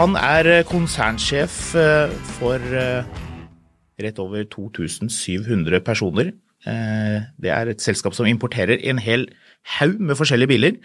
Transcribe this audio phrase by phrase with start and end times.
[0.00, 3.08] Han er eh, konsernsjef eh, for eh,
[4.00, 6.30] rett over 2700 personer.
[6.60, 9.26] Det er et selskap som importerer en hel
[9.78, 10.78] haug med forskjellige biler.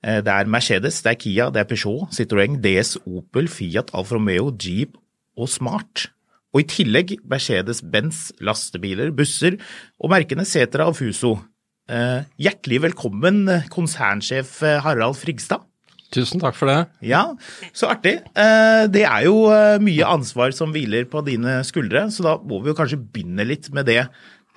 [0.00, 4.48] Det er Mercedes, det er Kia, det er Peugeot, Citroën, DS, Opel, Fiat, Alfa Romeo,
[4.64, 4.96] Jeep
[5.36, 6.06] og Smart.
[6.56, 9.60] Og i tillegg Mercedes-Benz lastebiler, busser
[10.00, 11.36] og merkene Setra og Fuso.
[12.40, 15.69] Hjertelig velkommen, konsernsjef Harald Frigstad.
[16.10, 16.78] Tusen takk for det.
[17.06, 17.22] Ja,
[17.76, 18.16] så artig.
[18.34, 22.58] Eh, det er jo eh, mye ansvar som hviler på dine skuldre, så da må
[22.64, 24.00] vi jo kanskje begynne litt med det,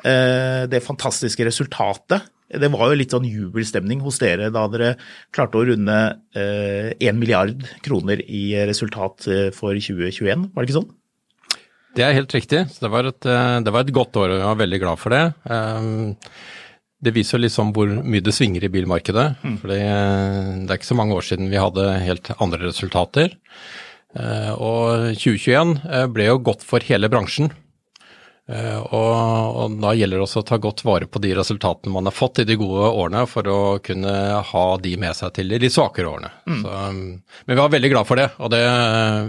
[0.01, 2.25] eh, det fantastiske resultatet.
[2.53, 4.95] Det var jo litt sånn jubelstemning hos dere da dere
[5.33, 5.95] klarte å runde
[6.37, 10.91] 1 milliard kroner i resultat for 2021, var det ikke sånn?
[11.97, 12.61] Det er helt riktig.
[12.77, 15.23] Det var, et, det var et godt år, og jeg var veldig glad for det.
[17.03, 19.25] Det viser liksom hvor mye det svinger i bilmarkedet.
[19.43, 19.57] Mm.
[19.61, 23.35] For det er ikke så mange år siden vi hadde helt andre resultater.
[24.13, 27.51] Eh, og 2021 eh, ble jo godt for hele bransjen.
[28.43, 29.11] Eh, og,
[29.55, 32.41] og, da gjelder det også å ta godt vare på de resultatene man har fått
[32.43, 34.11] i de gode årene, for å kunne
[34.49, 36.31] ha de med seg til de svakere årene.
[36.43, 36.59] Mm.
[36.59, 36.81] Så,
[37.47, 38.61] men vi var veldig glad for det, og det,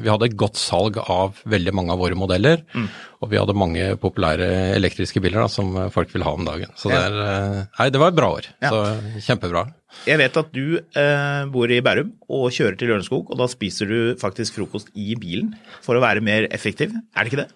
[0.03, 2.67] vi hadde et godt salg av veldig mange av våre modeller.
[2.75, 2.91] Mm.
[3.23, 6.75] Og vi hadde mange populære elektriske biler da, som folk vil ha om dagen.
[6.77, 8.51] Så det, er, nei, det var et bra år.
[8.67, 8.75] Ja.
[8.75, 9.69] Så kjempebra.
[10.11, 13.89] Jeg vet at du eh, bor i Bærum og kjører til Lørenskog, og da spiser
[13.89, 15.55] du faktisk frokost i bilen
[15.87, 16.93] for å være mer effektiv.
[17.15, 17.53] Er det ikke det?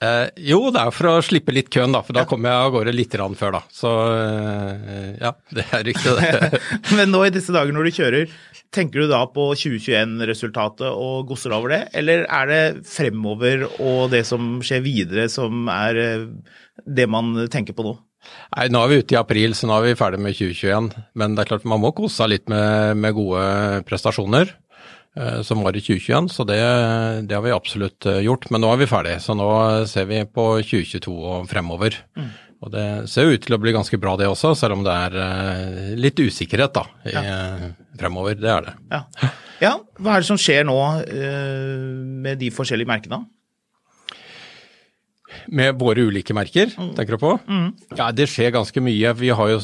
[0.00, 2.70] Eh, jo, det er for å slippe litt køen, da, for da kommer jeg av
[2.72, 3.60] gårde litt før, da.
[3.68, 6.60] Så eh, ja, det er riktig, det.
[6.96, 8.38] Men nå i disse dager når du kjører,
[8.72, 14.22] tenker du da på 2021-resultatet og gosser over det, eller er det fremover og det
[14.28, 16.24] som skjer videre som er eh,
[16.86, 17.98] det man tenker på nå?
[18.56, 20.90] Nei, Nå er vi ute i april, så nå er vi ferdig med 2021.
[21.20, 23.44] Men det er klart man må kose seg litt med, med gode
[23.88, 24.56] prestasjoner.
[25.16, 26.60] Eh, som var i 2021, så det,
[27.26, 28.46] det, har vi absolutt eh, gjort.
[28.50, 29.48] Men nå er vi ferdig, så nå
[29.90, 31.98] ser vi på 2022 og fremover.
[32.14, 32.30] Mm.
[32.60, 35.18] Og det ser ut til å bli ganske bra det også, selv om det er
[35.24, 37.72] eh, litt usikkerhet da, i, ja.
[37.98, 38.38] fremover.
[38.38, 38.76] Det er det.
[38.92, 39.02] Ja.
[39.64, 39.74] ja.
[39.98, 40.78] Hva er det som skjer nå
[42.22, 43.24] med de forskjellige merkene?
[45.50, 46.92] Med våre ulike merker, mm.
[46.94, 47.32] tenker du på?
[47.50, 47.70] Mm.
[47.98, 49.10] Ja, det skjer ganske mye.
[49.18, 49.58] Vi har jo,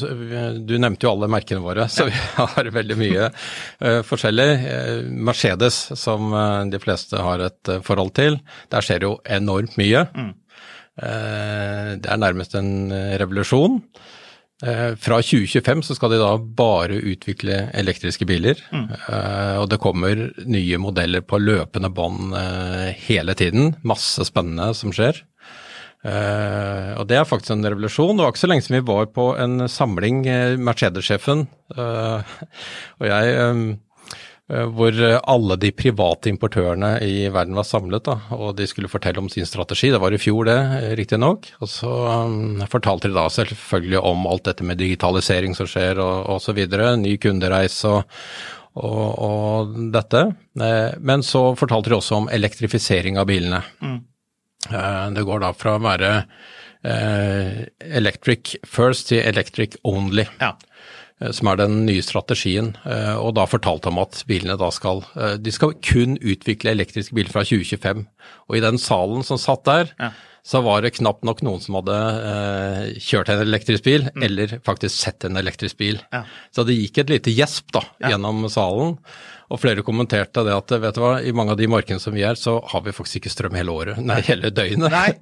[0.67, 4.47] du nevnte jo alle merkene våre, så vi har veldig mye uh, forskjellig.
[4.65, 8.39] Uh, Mercedes, som uh, de fleste har et forhold til,
[8.73, 10.07] der skjer jo enormt mye.
[10.17, 10.35] Mm.
[10.97, 12.89] det er nærmest en
[13.21, 13.75] revolusjon.
[14.57, 18.57] Fra 2025 så skal de da bare utvikle elektriske biler.
[18.73, 18.87] Mm.
[19.61, 22.33] Og det kommer nye modeller på løpende bånd
[23.05, 23.75] hele tiden.
[23.85, 25.21] Masse spennende som skjer.
[26.05, 28.15] Uh, og det er faktisk en revolusjon.
[28.15, 32.37] Det var ikke så lenge siden vi var på en samling, uh, Mercedes-sjefen uh,
[33.01, 33.77] og jeg,
[34.47, 34.95] hvor
[35.27, 39.43] alle de private importørene i verden var samlet, da, og de skulle fortelle om sin
[39.43, 39.89] strategi.
[39.91, 40.59] Det var i fjor, det,
[40.95, 41.49] riktignok.
[41.59, 41.91] Og så
[42.23, 46.63] um, fortalte de da selvfølgelig om alt dette med digitalisering som skjer, og osv.
[47.01, 48.15] Ny kundereise og,
[48.79, 50.23] og, og, dette.
[50.55, 53.59] Men så fortalte de også om elektrifisering av bilene.
[53.83, 53.99] Mm.
[54.71, 56.13] Eh, det går da fra å være
[56.83, 57.65] eh,
[57.99, 60.27] electric first til electric only.
[60.41, 60.53] Ja.
[61.21, 62.73] Eh, som er den nye strategien.
[63.21, 65.03] Og da fortalte han at bilene da skal
[65.41, 68.07] De skal kun utvikle elektriske biler fra 2025.
[68.49, 70.11] Og i den salen som satt der, ja.
[70.47, 71.95] Så var det knapt nok noen som hadde
[72.31, 74.23] eh, kjørt en elektrisk bil, Mm.
[74.23, 75.97] eller faktisk sett en elektrisk bil.
[76.13, 76.21] Ja.
[76.55, 78.95] Så det gikk et lite gjesp da, gjennom salen.
[79.47, 82.23] Og flere kommenterte det at vet du hva, i mange av de markedene som vi
[82.27, 84.91] er, så har vi faktisk ikke strøm hele året, nei, hele døgnet.
[84.91, 85.11] Nei.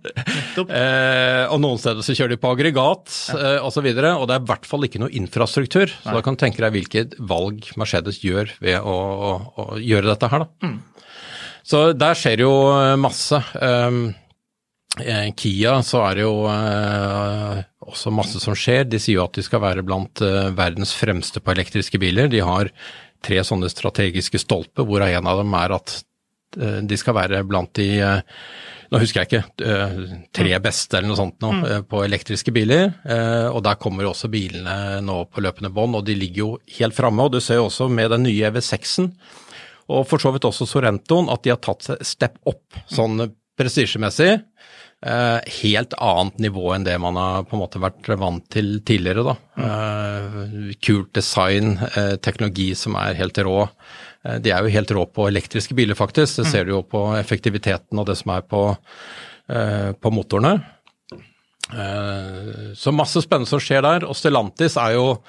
[0.55, 3.83] Eh, og noen steder så kjører de på aggregat eh, osv.
[3.91, 5.91] Og, og det er i hvert fall ikke noe infrastruktur.
[5.91, 10.07] Så da kan du tenke deg hvilket valg Mercedes gjør ved å, å, å gjøre
[10.13, 10.45] dette her.
[10.45, 10.71] Da.
[11.67, 12.53] Så der skjer jo
[13.01, 13.41] masse.
[13.59, 14.05] Um,
[15.35, 18.85] Kia så er det jo eh, også masse som skjer.
[18.87, 22.29] De sier jo at de skal være blant eh, verdens fremste på elektriske biler.
[22.31, 22.71] De har
[23.25, 25.97] tre sånne strategiske stolper, hvorav en av dem er at
[26.59, 28.39] eh, de skal være blant de eh,
[28.93, 30.01] nå husker jeg ikke, eh,
[30.35, 32.91] tre beste eller noe sånt nå, eh, på elektriske biler.
[33.03, 36.49] eh, Og der kommer jo også bilene nå på løpende bånd, og de ligger jo
[36.77, 37.25] helt framme.
[37.25, 39.09] Og du ser jo også med den nye EV6-en,
[39.89, 43.19] og for så vidt også Sorentoen, at de har tatt step opp sånn
[43.57, 44.31] prestisjemessig.
[45.05, 49.23] Eh, helt annet nivå enn det man har på en måte vært vant til tidligere.
[49.27, 49.35] da.
[49.61, 53.69] Eh, kult design, eh, teknologi som er helt rå.
[54.41, 56.41] De er jo helt rå på elektriske biler, faktisk.
[56.41, 58.75] Det ser du jo på effektiviteten og det som er på,
[59.49, 60.63] eh, på motorene.
[61.73, 64.05] Eh, så masse spennende som skjer der.
[64.05, 65.19] Og Stellantis er jo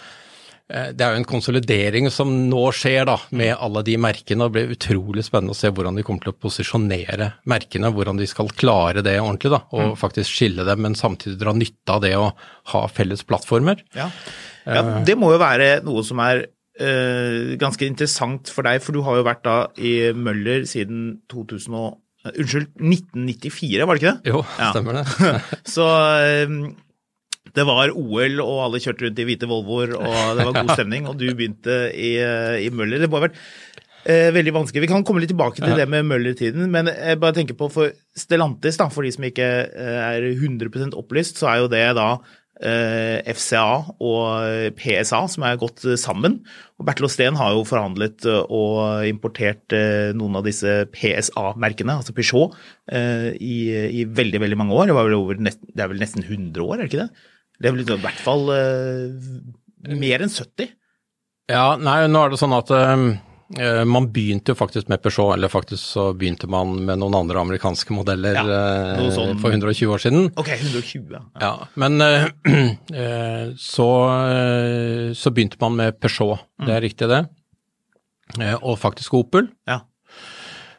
[0.67, 4.43] det er jo en konsolidering som nå skjer da, med alle de merkene.
[4.43, 7.93] og Det blir utrolig spennende å se hvordan de kommer til å posisjonere merkene.
[7.95, 11.95] Hvordan de skal klare det ordentlig da, og faktisk skille dem, men samtidig dra nytte
[11.95, 12.33] av det å
[12.73, 13.85] ha felles plattformer.
[13.95, 14.09] Ja.
[14.67, 16.43] ja, det må jo være noe som er
[16.83, 21.79] uh, ganske interessant for deg, for du har jo vært da i Møller siden 2000
[21.79, 24.35] og, eh, Unnskyld, 1994, var det ikke det?
[24.35, 24.73] Jo, Ja.
[24.75, 25.07] stemmer det.
[25.77, 25.87] Så
[26.27, 26.59] eh,
[27.55, 31.09] det var OL, og alle kjørte rundt i hvite Volvoer, og det var god stemning,
[31.11, 33.03] og du begynte i, eh, i Møller.
[33.03, 33.39] Det må ha vært
[34.07, 34.85] eh, veldig vanskelig.
[34.87, 37.93] Vi kan komme litt tilbake til det med Møller-tiden, men jeg bare tenker på for
[38.17, 42.09] Stellantis, da, for de som ikke eh, er 100% opplyst, så er jo det da
[42.63, 46.41] eh, FCA og PSA som er gått sammen.
[46.77, 52.57] Og Bertil Osten har jo forhandlet og importert eh, noen av disse PSA-merkene, altså Peugeot,
[52.87, 53.57] i,
[54.01, 54.91] i veldig, veldig mange år.
[54.91, 57.33] Det, var vel over det er vel nesten 100 år, er det ikke det?
[57.63, 60.73] Det blir i hvert fall eh, mer enn 70.
[61.51, 65.53] Ja, nei, nå er det sånn at uh, man begynte jo faktisk med Peugeot, eller
[65.53, 70.27] faktisk så begynte man med noen andre amerikanske modeller Ja, sånn- for 120 år siden.
[70.35, 71.23] Ok, 120, ja.
[71.45, 73.89] Ja, men uh, uh, så,
[75.15, 77.23] så begynte man med Peugeot, det er riktig det.
[78.61, 79.53] Og faktisk Opel.
[79.71, 79.85] ja.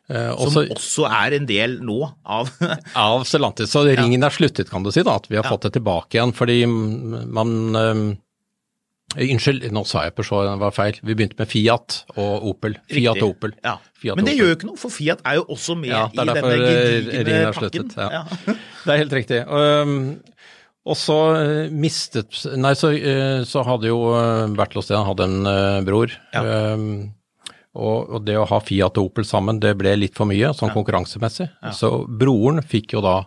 [0.09, 2.47] Eh, Som også, også er en del nå av
[2.95, 3.71] av Stellantis.
[3.73, 5.51] Så ringen er sluttet, kan du si, da, at vi har Ja.
[5.51, 6.31] fått det tilbake igjen.
[6.37, 8.05] Fordi man eh,
[9.17, 10.97] Unnskyld, nå sa jeg Peugeot, det var feil.
[11.01, 12.73] Vi begynte med Fiat og Opel.
[12.91, 13.53] Fiat og Opel.
[13.63, 13.77] Ja.
[13.95, 16.25] Fiat Men det gjør jo ikke noe, for Fiat er jo også med Ja, i
[16.27, 17.87] denne eh, gedigne pakken.
[17.87, 17.95] sluttet.
[17.97, 18.23] Ja.
[18.83, 19.39] Det er helt riktig.
[19.47, 19.95] Um,
[20.87, 23.97] og så eh, mistet Nei, så, eh, så hadde jo
[24.59, 26.11] Bertil Osten hadde en bror.
[26.35, 26.43] Ja.
[26.75, 27.13] Um,
[27.77, 30.73] og, og det å ha Fiat og Opel sammen, det ble litt for mye, sånn
[30.73, 31.47] konkurransemessig.
[31.77, 33.19] Så broren fikk jo da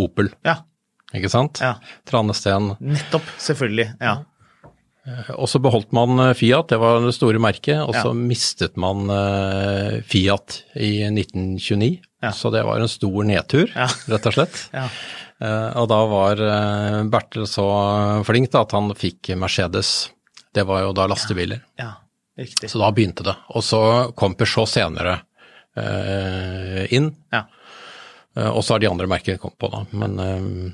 [0.00, 0.56] Opel, Ja,
[1.14, 1.60] ikke sant?
[1.60, 1.74] Ja.
[2.08, 2.72] Tranesten.
[2.80, 3.26] nettopp.
[3.38, 3.90] Selvfølgelig.
[4.00, 4.18] Ja.
[5.34, 8.16] Og så beholdt man eh, Fiat, det var det store merket, og så Ja.
[8.16, 11.98] mistet man eh, Fiat i 1929.
[12.22, 12.30] Ja.
[12.36, 13.88] Så det var en stor nedtur, Ja.
[14.12, 14.60] rett og slett.
[14.76, 14.86] Ja.
[15.40, 16.42] Eh, og da var
[17.10, 17.64] Bertel så
[18.28, 20.10] flink da, at han fikk Mercedes.
[20.54, 21.62] Det var jo da lastebiler.
[21.80, 21.92] ja.
[22.38, 22.70] Riktig.
[22.70, 23.34] Så da begynte det.
[23.54, 23.80] Og så
[24.16, 25.18] kom Peugeot senere
[25.76, 27.10] eh, inn.
[27.34, 27.44] Ja.
[28.36, 29.82] Eh, og så har de andre merkene kommet på, da.
[29.96, 30.72] Men eh,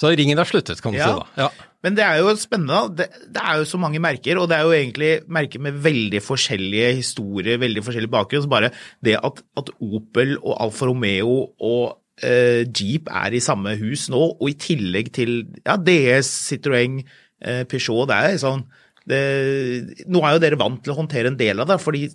[0.00, 1.06] Så ringen er sluttet, kan du Ja.
[1.06, 1.20] si.
[1.20, 1.44] da.
[1.44, 1.70] Ja.
[1.84, 2.96] Men det er jo spennende.
[2.96, 6.22] Det, det er jo så mange merker, og det er jo egentlig merker med veldig
[6.24, 8.42] forskjellige historier, veldig forskjellig bakgrunn.
[8.42, 8.70] Så bare
[9.04, 14.22] det at, at Opel og Alfa Romeo og eh, Jeep er i samme hus nå,
[14.40, 17.02] og i tillegg til ja, DS, Citroën,
[17.44, 18.64] eh, Peugeot, det er sånn
[19.10, 22.06] det, nå er jo dere vant til å håndtere en del av det, fordi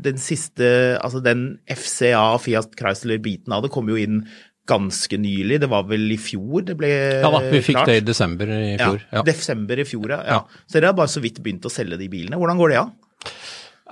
[0.00, 0.70] den siste,
[1.00, 4.22] altså den FCA, Fiat Chrysler-biten av det kom jo inn
[4.70, 5.58] ganske nylig.
[5.60, 7.24] Det var vel i fjor det ble klart?
[7.24, 7.90] ja da, vi fikk klart.
[7.90, 9.00] det i desember i fjor.
[9.02, 9.24] Ja, Ja.
[9.26, 10.20] Desember i fjor, ja.
[10.30, 10.40] Ja.
[10.66, 12.38] Så dere har bare så vidt begynt å selge de bilene.
[12.40, 12.92] Hvordan går det an?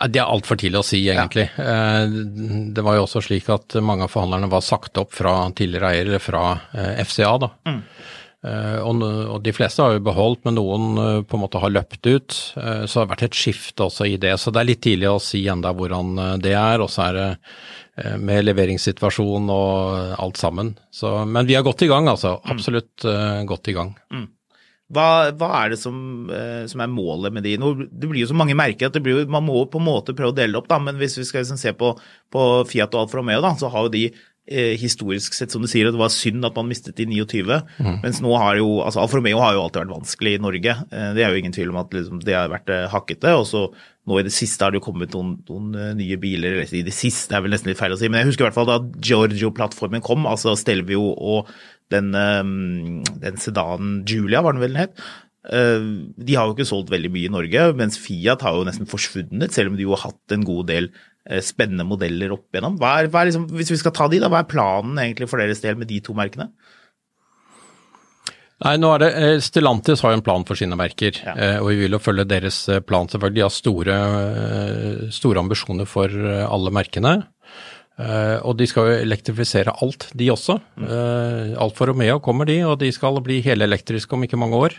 [0.09, 1.49] Det er altfor tidlig å si, egentlig.
[1.59, 2.07] Ja.
[2.07, 6.23] Det var jo også slik at mange av forhandlerne var sagt opp fra tidligere eller
[6.23, 7.33] fra eh, FCA.
[7.43, 7.49] da.
[7.67, 7.81] Eh,
[8.38, 12.07] Og og de fleste har jo beholdt, men noen eh, på en måte har løpt
[12.07, 12.37] ut.
[12.57, 14.37] Eh, Så det har vært et skifte også i det.
[14.38, 16.78] Så det er litt tidlig å si enda hvordan eh, det er.
[16.85, 17.28] Og så er det
[17.99, 20.76] eh, med leveringssituasjon og alt sammen.
[20.95, 22.37] Så, men vi er godt i gang, altså.
[22.47, 23.97] Absolutt eh, godt i gang.
[24.88, 25.99] Hva, hva er det som,
[26.33, 27.59] eh, som er målet med de?
[27.61, 30.14] Nå, det blir jo så mange merker at det blir, man må på en måte
[30.16, 31.90] prøve å dele det opp, da, men hvis vi skal liksom se på,
[32.33, 34.14] på Fiat og Alfa Romeo, da, så har jo de eh,
[34.49, 37.45] historisk sett, som du sier, at det var synd at man mistet de 29.
[37.78, 37.99] Mm.
[38.05, 40.75] Mens nå har jo altså Alfa Romeo har jo alltid vært vanskelig i Norge.
[40.88, 43.35] Eh, det er jo ingen tvil om at liksom, det har vært eh, hakkete.
[43.37, 43.67] og så
[44.09, 46.97] nå i det siste har det jo kommet noen, noen nye biler, eller i det
[46.97, 48.78] siste er vel nesten litt feil å si, men jeg husker i hvert fall da
[49.05, 51.50] Giorgio-plattformen kom, altså Stelvio og
[51.93, 55.05] den, den sedanen Julia, var den vel den het.
[55.45, 59.52] De har jo ikke solgt veldig mye i Norge, mens Fiat har jo nesten forsvunnet,
[59.52, 60.88] selv om de jo har hatt en god del
[61.45, 62.79] spennende modeller opp igjennom.
[62.81, 65.29] Hva er, hva er liksom, hvis vi skal ta de, da, hva er planen egentlig
[65.29, 66.49] for deres del med de to merkene?
[68.59, 71.35] Nei, nå er det, eh, Stellantis har jo en plan for sine merker, ja.
[71.39, 73.07] Eh, og vi vil jo følge deres eh, plan.
[73.07, 73.37] selvfølgelig.
[73.37, 73.99] De har store,
[75.15, 77.21] store ambisjoner for alle merkene.
[77.99, 80.55] Og de skal jo elektrifisere alt, de også.
[80.79, 81.57] Mm.
[81.59, 84.77] Alfa Romeo kommer de, og de skal bli helelektriske om ikke mange år.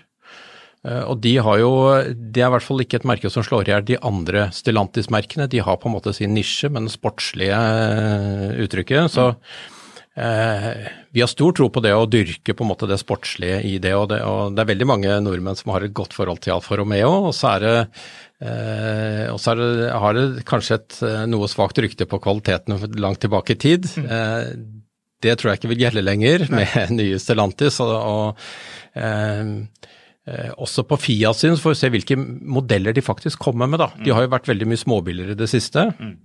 [0.80, 1.72] Og de har jo
[2.08, 5.50] Det er i hvert fall ikke et merke som slår i hjel de andre Stellantis-merkene.
[5.52, 7.60] De har på en måte sin nisje, men sportslige
[8.64, 9.12] uttrykket.
[9.12, 9.34] Så.
[10.20, 13.78] Eh, vi har stor tro på det å dyrke på en måte det sportslige i
[13.80, 16.58] det og, det, og det er veldig mange nordmenn som har et godt forhold til
[16.58, 17.30] Alfa Romeo.
[17.30, 17.76] Og så er det,
[18.44, 23.24] eh, og så det, har det kanskje et eh, noe svakt rykte på kvaliteten langt
[23.24, 23.88] tilbake i tid.
[23.96, 24.10] Mm.
[24.18, 24.52] Eh,
[25.24, 26.66] det tror jeg ikke vil gjelde lenger Nei.
[26.66, 27.80] med nye Stellantis.
[27.84, 29.98] og, og eh, eh,
[30.58, 33.82] også på Fiat sin, for vi se hvilke modeller de faktisk kommer med.
[33.82, 33.90] da.
[34.04, 35.90] De har jo vært veldig mye småbiler i det siste.
[36.00, 36.18] Mm.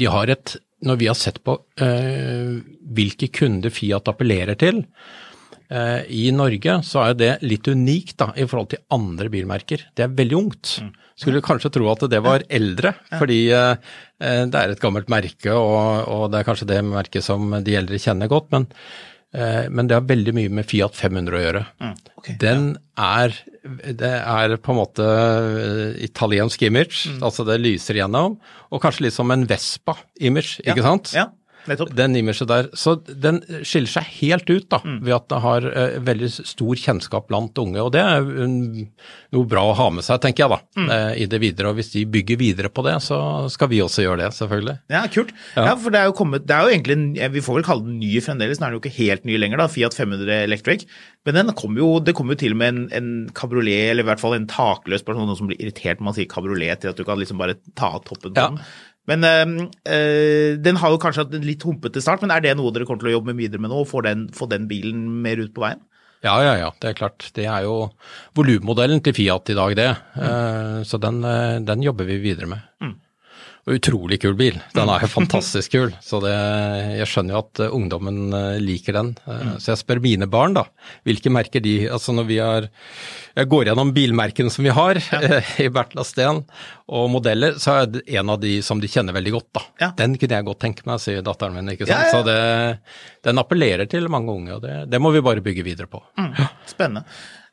[0.00, 2.56] De har et når vi har sett på eh,
[2.96, 4.82] hvilke kunder Fiat appellerer til
[5.70, 9.86] eh, i Norge, så er det litt unikt da, i forhold til andre bilmerker.
[9.96, 10.74] Det er veldig ungt.
[10.84, 10.92] Mm.
[11.20, 13.72] Skulle kanskje tro at det var eldre, fordi eh,
[14.20, 17.80] eh, det er et gammelt merke, og, og, det er kanskje det merket som de
[17.80, 18.50] eldre kjenner godt.
[18.54, 19.13] men Eh,
[19.70, 21.62] men det har veldig mye med Fiat 500 å gjøre.
[21.82, 23.08] Mm, okay, Den ja.
[23.24, 23.38] er
[23.96, 27.22] Det er på en måte eh, italiensk image, mm.
[27.24, 28.36] altså det lyser igjennom.
[28.70, 31.14] Og kanskje litt som en Vespa-image, ikke ja, sant?
[31.16, 31.28] Ja.
[31.70, 31.92] Nettopp.
[31.96, 32.68] Den imaget der.
[32.76, 34.98] Så den skiller seg helt ut da, mm.
[35.06, 37.80] ved at det har uh, veldig stor kjennskap blant unge.
[37.80, 38.84] Og det er um,
[39.34, 40.90] noe bra å ha med seg, tenker jeg da, mm.
[40.90, 41.72] uh, i det videre.
[41.72, 43.18] Og hvis de bygger videre på det, så
[43.52, 44.76] skal vi også gjøre det, selvfølgelig.
[44.92, 45.34] Ja, kult.
[45.56, 46.96] Ja, ja for det er jo kommet Det er jo egentlig
[47.32, 49.70] Vi får vel kalle den ny fremdeles, den er jo ikke helt ny lenger, da,
[49.72, 50.86] Fiat 500 Electric.
[51.24, 54.08] Men den kom jo, det kom jo til og med en, en kabriolet, eller i
[54.10, 57.00] hvert fall en takløs person, noen som blir irritert når man sier kabriolet, til at
[57.00, 58.50] du kan liksom bare ta av toppen på ja.
[58.52, 58.60] den.
[59.10, 62.72] Men øh, den har jo kanskje hatt en litt humpete start, men er det noe
[62.72, 63.82] dere kommer til å jobbe med videre med nå?
[63.88, 65.82] Få den, få den bilen mer ut på veien?
[66.24, 66.70] Ja, ja, ja.
[66.80, 67.26] Det er klart.
[67.36, 67.90] Det er jo
[68.36, 69.90] volummodellen til Fiat i dag, det.
[70.16, 70.22] Mm.
[70.24, 71.20] Uh, så den,
[71.68, 72.64] den, jobber vi videre med.
[72.80, 72.94] Mm.
[73.64, 74.58] Og utrolig kul bil.
[74.76, 75.92] Den er jo fantastisk kul.
[76.04, 76.32] Så det,
[76.98, 79.12] jeg skjønner jo at uh, ungdommen uh, liker den.
[79.24, 79.52] Uh, mm.
[79.62, 80.66] Så jeg spør mine barn, da.
[81.08, 82.66] Hvilke merker de Altså når vi har
[83.34, 85.40] Jeg går gjennom bilmerkene som vi har ja.
[85.64, 86.42] i Bertla Steen,
[86.84, 89.62] og modeller, så er det en av de som de kjenner veldig godt, da.
[89.80, 89.88] Ja.
[89.96, 91.72] Den kunne jeg godt tenke meg, sier datteren min.
[91.72, 92.04] ikke sant.
[92.04, 92.36] Ja, så det,
[93.24, 96.02] den appellerer til mange unge, og det, det må vi bare bygge videre på.
[96.20, 96.36] Mm.
[96.68, 97.06] Spennende.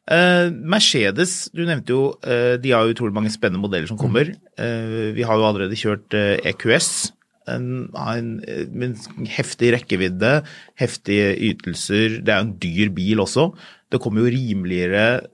[0.10, 4.34] Uh, Mercedes, du nevnte jo uh, de har utrolig mange spennende modeller som kommer.
[4.58, 7.12] Uh, vi har jo allerede kjørt EQS.
[7.50, 8.96] E en,
[9.34, 10.34] heftig rekkevidde,
[10.80, 12.20] heftige ytelser.
[12.22, 13.50] Det er jo en dyr bil også.
[13.92, 15.26] Det kommer jo rimeligere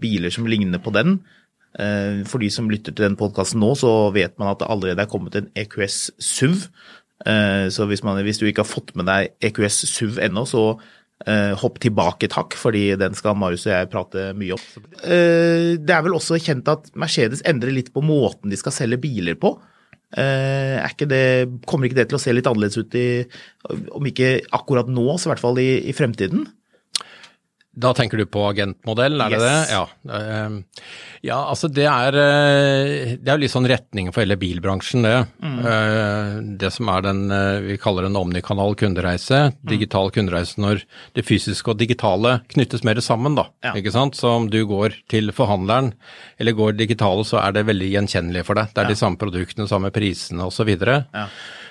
[0.00, 1.18] biler som ligner på den.
[2.24, 5.10] for de som lytter til den podkasten nå, så vet man at det allerede er
[5.10, 6.70] kommet en EQS SUV.
[7.68, 10.78] så hvis, man, hvis du ikke har fått med deg EQS SUV ennå, så
[11.28, 14.62] Uh, hopp tilbake, takk, fordi den skal Marius og jeg prate mye om.
[15.02, 18.96] Uh, det er vel også kjent at Mercedes endrer litt på måten de skal selge
[19.02, 19.52] biler på.
[20.16, 21.24] Uh, ikke det,
[21.68, 23.04] kommer ikke det til å se litt annerledes ut i,
[23.68, 26.48] om ikke akkurat nå, så i hvert fall i, i fremtiden?
[27.80, 29.40] Da tenker du på agentmodell, er yes.
[29.40, 29.74] det det?
[29.74, 30.16] Ja.
[30.18, 30.56] Ehm,
[31.24, 35.14] ja, altså det er, eh, det er litt sånn retningen for hele bilbransjen, det.
[35.40, 35.58] Mm.
[35.72, 40.84] Eh, det som er den eh, vi kaller en omnikanal kundereise, digital kundereise når
[41.16, 43.48] det fysiske og digitale knyttes mer sammen, da.
[43.64, 43.74] Ja.
[43.78, 44.18] Ikke sant.
[44.18, 45.94] Så om du går til forhandleren
[46.40, 48.74] eller går digitale, så er det veldig gjenkjennelig for deg.
[48.74, 48.94] Det er ja.
[48.94, 50.72] de samme produktene, samme prisene osv.
[50.76, 51.26] Ja.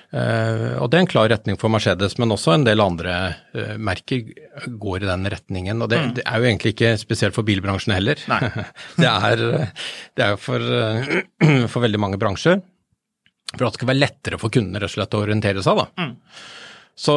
[0.09, 3.15] Uh, og Det er en klar retning for Mercedes, men også en del andre
[3.53, 4.23] uh, merker
[4.65, 5.83] går i den retningen.
[5.85, 6.13] og Det, mm.
[6.17, 8.21] det er jo egentlig ikke spesielt for bilbransjen heller.
[9.01, 9.43] det er
[10.17, 12.57] det er for, uh, for veldig mange bransjer.
[13.53, 15.83] For at det skal være lettere for kundene rett og slett å orientere seg.
[15.83, 16.07] da.
[16.07, 16.15] Mm.
[16.99, 17.13] Så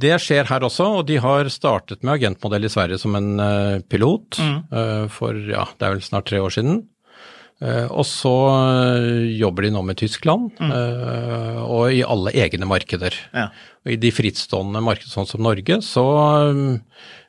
[0.00, 4.38] det skjer her også, og de har startet med agentmodell i Sverige som en pilot
[4.40, 5.10] mm.
[5.12, 6.78] for ja, det er vel snart tre år siden.
[7.58, 10.74] Eh, og så eh, jobber de nå med Tyskland, mm.
[10.78, 13.16] Eh, og i alle egne markeder.
[13.34, 13.48] Ja.
[13.84, 16.04] Og I de frittstående markedene sånn som Norge, så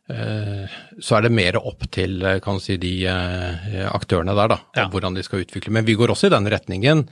[0.09, 4.87] så er det mer opp til eh, kan si, de eh, aktørene der, da, ja.
[4.89, 5.73] hvordan de skal utvikle.
[5.75, 7.03] Men vi går også i den retningen.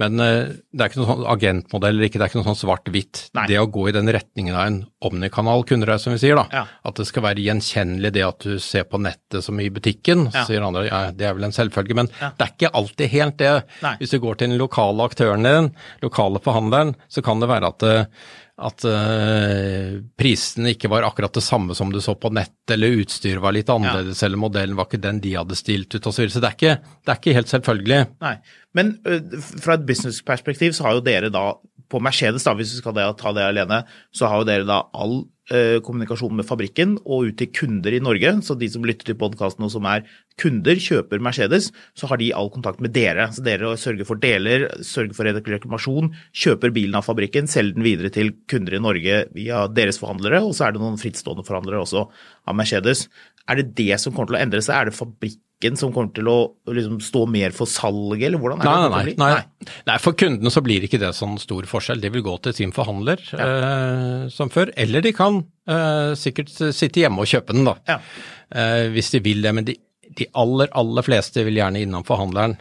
[0.00, 3.28] Men det er ikke noen sånn agentmodell, det er ikke noe sånn svart-hvitt.
[3.34, 6.46] Det å gå i den retningen av en omnikanal kundereise, som vi sier, da.
[6.50, 6.64] Ja.
[6.86, 10.28] At det skal være gjenkjennelig det at du ser på nettet som i butikken.
[10.34, 11.98] Så sier andre ja, det er vel en selvfølge.
[11.98, 13.52] Men det er ikke alltid helt det.
[13.84, 13.96] Nei.
[14.00, 15.70] Hvis du går til den lokale aktøren din,
[16.02, 17.86] lokale forhandleren, så kan det være at
[18.54, 23.42] at uh, prisene ikke var akkurat det samme som du så på nett, eller utstyret
[23.42, 24.28] var litt annerledes, ja.
[24.28, 26.14] eller modellen var ikke den de hadde stilt ut osv.
[26.14, 26.34] Så, videre.
[26.36, 28.00] så det er, ikke, det er ikke helt selvfølgelig.
[28.22, 28.34] Nei,
[28.78, 31.48] Men uh, fra et businessperspektiv så har jo dere da,
[31.94, 33.84] på Mercedes, da, hvis vi skal ta det alene,
[34.14, 35.22] så har jo dere da all
[35.52, 38.30] Eh, kommunikasjon med fabrikken og ut til kunder i Norge.
[38.40, 40.06] Så de som lytter til podkasten og som er
[40.40, 43.26] kunder, kjøper Mercedes, så har de all kontakt med dere.
[43.28, 48.08] Så dere sørger for deler, sørger for reklamasjon, kjøper bilen av fabrikken, selger den videre
[48.14, 52.06] til kunder i Norge via deres forhandlere, og så er det noen frittstående forhandlere også
[52.48, 53.10] av Mercedes.
[53.44, 54.78] Er det det som kommer til å endre seg?
[54.78, 55.43] Er det fabrikk
[55.78, 56.36] som kommer til å
[56.68, 58.90] liksom, stå mer for salget, eller hvordan er det?
[58.92, 59.70] Nei, nei, nei.
[59.88, 62.02] nei, for kundene så blir ikke det sånn stor forskjell.
[62.02, 63.46] De vil gå til sin forhandler ja.
[63.46, 67.78] eh, som før, eller de kan eh, sikkert sitte hjemme og kjøpe den, da.
[67.88, 67.98] Ja.
[68.52, 69.54] Eh, hvis de vil det.
[69.56, 69.78] Men de,
[70.10, 72.58] de, aller, aller fleste vil gjerne innom forhandleren.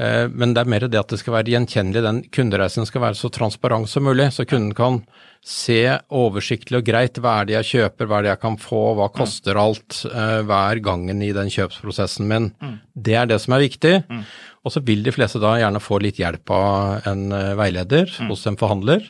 [0.00, 2.04] Eh, men det er mer det at det skal være gjenkjennelig.
[2.04, 5.02] Den kundereisen skal være så transparent som mulig, så kunden kan
[5.42, 8.82] se oversiktlig og greit hva er det jeg kjøper, hva er det jeg kan få,
[8.98, 9.14] hva mm.
[9.16, 12.52] koster alt, hva hver gangen i den kjøpsprosessen min.
[12.62, 12.76] Mm.
[12.94, 13.96] Det er det som er viktig.
[14.06, 14.22] Mm.
[14.62, 18.46] Og så vil de fleste da gjerne få litt hjelp av en uh, veileder hos
[18.46, 19.08] en forhandler.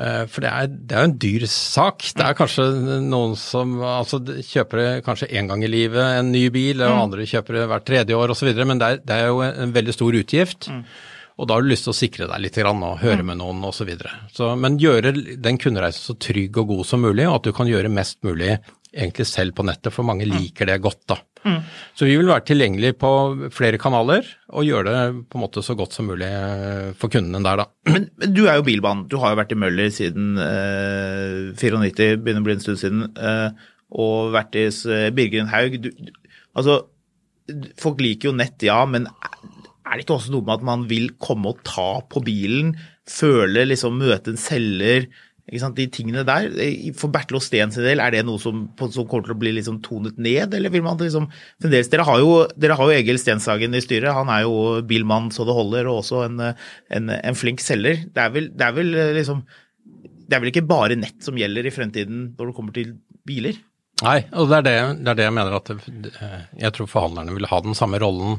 [0.00, 2.06] Uh, for det er, det er jo en dyr sak.
[2.16, 2.38] Det er mm.
[2.38, 2.66] kanskje
[3.04, 7.00] noen som altså, kjøper kanskje én gang i livet en ny bil, og mm.
[7.04, 9.96] andre kjøper det hvert tredje år osv., men det er, det er, jo en veldig
[9.96, 10.70] stor utgift.
[10.72, 10.84] Mm.
[11.40, 13.88] Og da har du lyst til å sikre deg litt og høre med noen osv.
[14.60, 17.92] Men gjøre den kundereisen så trygg og god som mulig, og at du kan gjøre
[17.92, 18.58] mest mulig
[18.90, 21.02] egentlig selv på nettet, for mange liker det godt.
[21.12, 21.16] da.
[21.44, 21.60] Mm.
[21.96, 23.10] Så vi vil være tilgjengelig på
[23.54, 27.42] flere kanaler og gjøre det på en måte så godt som mulig eh, for kundene
[27.46, 27.68] der, da.
[27.88, 29.06] Men, men du er jo bilbanen.
[29.10, 33.06] Du har jo vært i Møller siden eh, 94, begynner å bli en stund siden,
[33.14, 33.70] eh,
[34.00, 35.80] og vært i eh, Birger Haug.
[35.86, 35.90] Du,
[36.58, 36.82] altså,
[37.80, 41.12] folk liker jo nett, ja, men er det ikke også noe med at man vil
[41.18, 42.76] komme og ta på bilen,
[43.10, 45.08] føle, liksom møte en selger?
[45.50, 46.46] De tingene der.
[46.98, 49.80] For Bertil Osten sin del, er det noe som, som, kommer til å bli liksom
[49.82, 51.26] tonet ned, eller vil man liksom
[51.60, 55.32] fremdeles Dere har jo, dere har jo Egil Stenshagen i styret, han er jo bilmann
[55.34, 56.44] så det holder, og også en,
[56.94, 58.06] en, en flink selger.
[58.14, 59.42] Det er, vel, det er vel liksom
[60.30, 62.94] Det er vel ikke bare nett som gjelder i fremtiden når det kommer til
[63.26, 63.58] biler?
[64.00, 65.70] Nei, og det er det, det er det, jeg mener at
[66.62, 68.38] jeg tror forhandlerne vil ha den samme rollen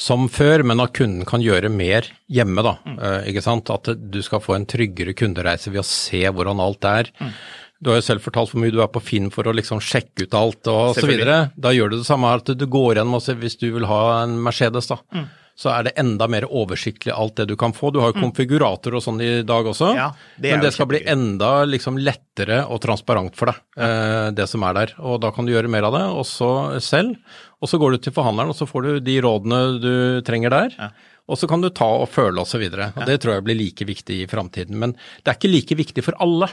[0.00, 2.76] som før, men at kunden kan gjøre mer hjemme, da.
[2.86, 2.96] Mm.
[3.02, 3.72] Uh, ikke sant?
[3.74, 7.12] At du skal få en tryggere kundereise ved å se hvordan alt er.
[7.20, 7.36] Mm.
[7.84, 10.24] Du har jo selv fortalt hvor mye du er på Finn for å liksom sjekke
[10.24, 11.50] ut alt og så videre.
[11.60, 14.02] Da gjør du det samme at du går gjennom og ser hvis du vil ha
[14.22, 15.02] en Mercedes, da.
[15.12, 17.92] Mm så er det enda mer oversiktlig alt det du kan få.
[17.94, 18.24] Du har jo mm.
[18.26, 22.64] konfigurator og sånn i dag også, ja, det men det skal bli enda liksom lettere
[22.66, 23.62] og transparent for deg.
[23.78, 24.94] Eh, det som er der.
[24.98, 26.50] Og da kan du gjøre mer av det, også
[26.82, 27.14] selv.
[27.62, 29.94] Og så går du til forhandleren, og så får du de rådene du
[30.26, 30.78] trenger der.
[30.78, 30.90] Ja.
[31.30, 32.66] Og så kan du ta og føle osv.
[32.66, 32.90] Ja.
[33.06, 34.76] Det tror jeg blir like viktig i framtiden.
[34.80, 36.50] Men det er ikke like viktig for alle.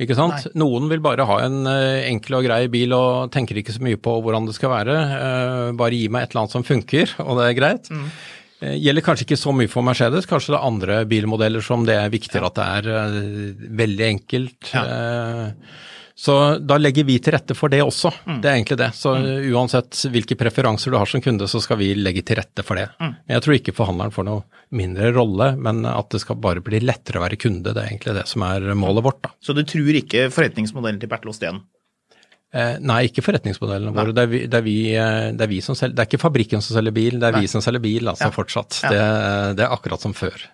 [0.00, 0.46] Ikke sant?
[0.46, 0.56] Nei.
[0.62, 4.00] Noen vil bare ha en uh, enkel og grei bil og tenker ikke så mye
[4.00, 4.96] på hvordan det skal være.
[4.96, 7.90] Uh, bare gi meg et eller annet som funker, og det er greit.
[7.92, 8.08] Mm.
[8.60, 11.98] Uh, gjelder kanskje ikke så mye for Mercedes, kanskje det er andre bilmodeller som det
[12.00, 12.52] er viktigere ja.
[12.52, 14.72] at det er veldig enkelt.
[14.72, 14.84] Ja.
[16.20, 18.10] Så da legger vi til rette for det også.
[18.28, 18.40] Mm.
[18.44, 18.90] Det er egentlig det.
[18.92, 19.28] Så mm.
[19.56, 22.90] uansett hvilke preferanser du har som kunde, så skal vi legge til rette for det.
[23.00, 23.14] Mm.
[23.32, 27.22] Jeg tror ikke forhandleren får noe mindre rolle, men at det skal bare bli lettere
[27.22, 27.72] å være kunde.
[27.72, 29.22] Det er egentlig det som er målet vårt.
[29.24, 29.32] Da.
[29.40, 31.64] Så du tror ikke forretningsmodellen til Bertil Osten
[32.82, 34.14] nei, ikke forretningsmodellene våre.
[34.14, 36.22] Det er, vi, det, er vi, eh, det er, vi, som selger, det er ikke
[36.24, 37.44] fabrikken som selger bil, det er nei.
[37.44, 38.34] vi som selger bil altså ja.
[38.34, 38.80] fortsatt.
[38.82, 38.90] Ja.
[38.90, 39.04] Det,
[39.60, 40.48] det, er akkurat som før.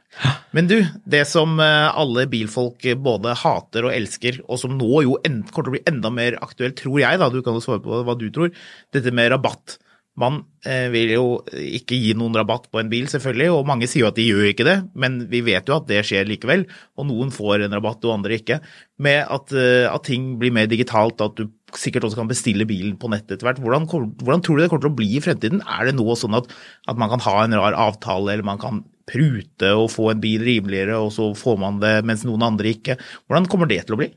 [0.57, 0.77] Men du,
[1.09, 5.73] det som eh, alle bilfolk både hater og elsker, og som nå jo kommer til
[5.73, 8.29] å bli enda mer aktuelt, tror jeg, da, du kan jo svare på hva du
[8.35, 8.53] tror,
[8.93, 9.79] dette med rabatt.
[10.17, 14.07] Man eh, vil jo ikke gi noen rabatt på en bil, selvfølgelig, og mange sier
[14.07, 16.65] jo at de gjør ikke det, men vi vet jo at det skjer likevel,
[16.97, 18.63] og noen får en rabatt og andre ikke.
[19.05, 22.97] Med at, eh, at ting blir mer digitalt, at du sikkert også kan bestille bilen
[23.01, 23.63] på nettet etter hvert.
[23.63, 25.63] Hvordan, hvordan, tror du det kommer til å bli i fremtiden?
[25.63, 26.51] Er det nå sånn at,
[26.91, 30.45] at man kan ha en rar avtale, eller man kan prute og få en bil
[30.47, 32.99] rimeligere, og så får man det mens noen andre ikke?
[33.27, 34.11] Hvordan kommer det til å bli?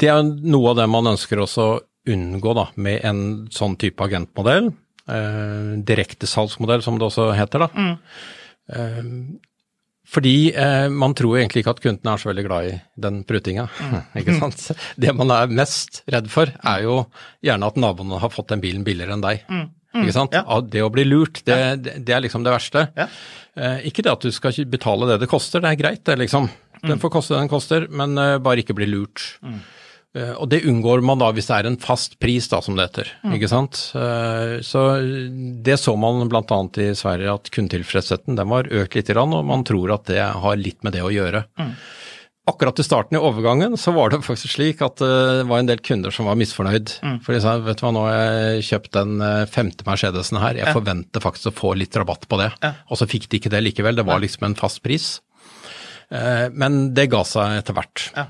[0.00, 1.78] Det er noe av det man ønsker også å
[2.10, 4.70] unngå da, med en sånn type agentmodell.
[5.10, 7.66] Eh, Direktesalgsmodell, som det også heter.
[7.66, 7.70] da.
[7.76, 9.40] Mm.
[10.10, 13.68] Fordi eh, man tror egentlig ikke at kunden er så veldig glad i den prutinga.
[14.18, 14.70] ikke sant?
[14.98, 17.04] Det man er mest redd for, er jo
[17.46, 19.44] gjerne at naboene har fått den bilen billigere enn deg.
[19.90, 20.34] Ikke sant?
[20.34, 20.58] Ja.
[20.62, 21.58] Det å bli lurt, det,
[21.98, 22.86] det, er liksom det verste.
[22.98, 23.06] Ja.
[23.58, 26.50] Eh, ikke det at du skal betale det det koster, det er greit det, liksom.
[26.86, 29.24] Den får koste det den koster, men eh, bare ikke bli lurt.
[29.44, 29.58] Eh,
[30.10, 33.10] Og det unngår man da hvis det er en fast pris, da, som det heter.
[33.30, 33.78] ikke sant?
[33.94, 34.80] Eh, Så
[35.62, 36.58] det så man bl.a.
[36.82, 40.82] i Sverige, at kundetilfredsheten den var økt litt, og man tror at det har litt
[40.82, 41.44] med det å gjøre.
[42.50, 45.68] Akkurat i starten i overgangen så var det faktisk slik at eh, det var en
[45.70, 46.96] del kunder som var misfornøyd.
[47.22, 50.58] For de sa vet du hva, nå har jeg kjøpt den eh, femte Mercedesen her,
[50.58, 52.50] jeg forventer faktisk å få litt rabatt på det.
[52.90, 55.20] Og så fikk de ikke det likevel, det var liksom en fast pris.
[56.10, 58.08] Eh, Men det ga seg etter hvert.
[58.18, 58.26] Ja.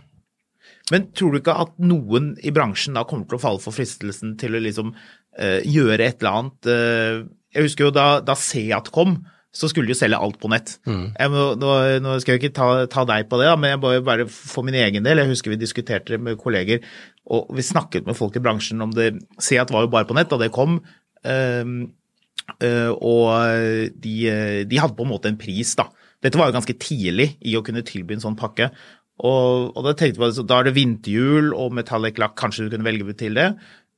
[0.90, 4.32] Men tror du ikke at noen i bransjen da kommer til å falle for fristelsen
[4.40, 4.94] til å liksom
[5.38, 7.20] eh, gjøre et eller annet eh,
[7.54, 9.20] Jeg husker jo da, da Seat kom,
[9.54, 10.76] så skulle de jo selge alt på nett.
[11.18, 11.70] Jeg må, nå,
[12.02, 14.62] nå skal jeg ikke ta, ta deg på det, da, men jeg bare, bare for
[14.66, 15.18] min egen del.
[15.18, 16.82] Jeg husker vi diskuterte det med kolleger,
[17.30, 19.12] og vi snakket med folk i bransjen om det.
[19.42, 20.78] Seat var jo bare på nett da det kom.
[21.26, 23.26] eh, og
[24.02, 24.14] de,
[24.66, 25.86] de hadde på en måte en pris, da.
[26.20, 28.70] Dette var jo ganske tidlig i å kunne tilby en sånn pakke.
[29.20, 32.74] Og, og da tenkte vi at da er det vinterhjul og metallic lakk, kanskje du
[32.74, 33.50] kunne velge til det.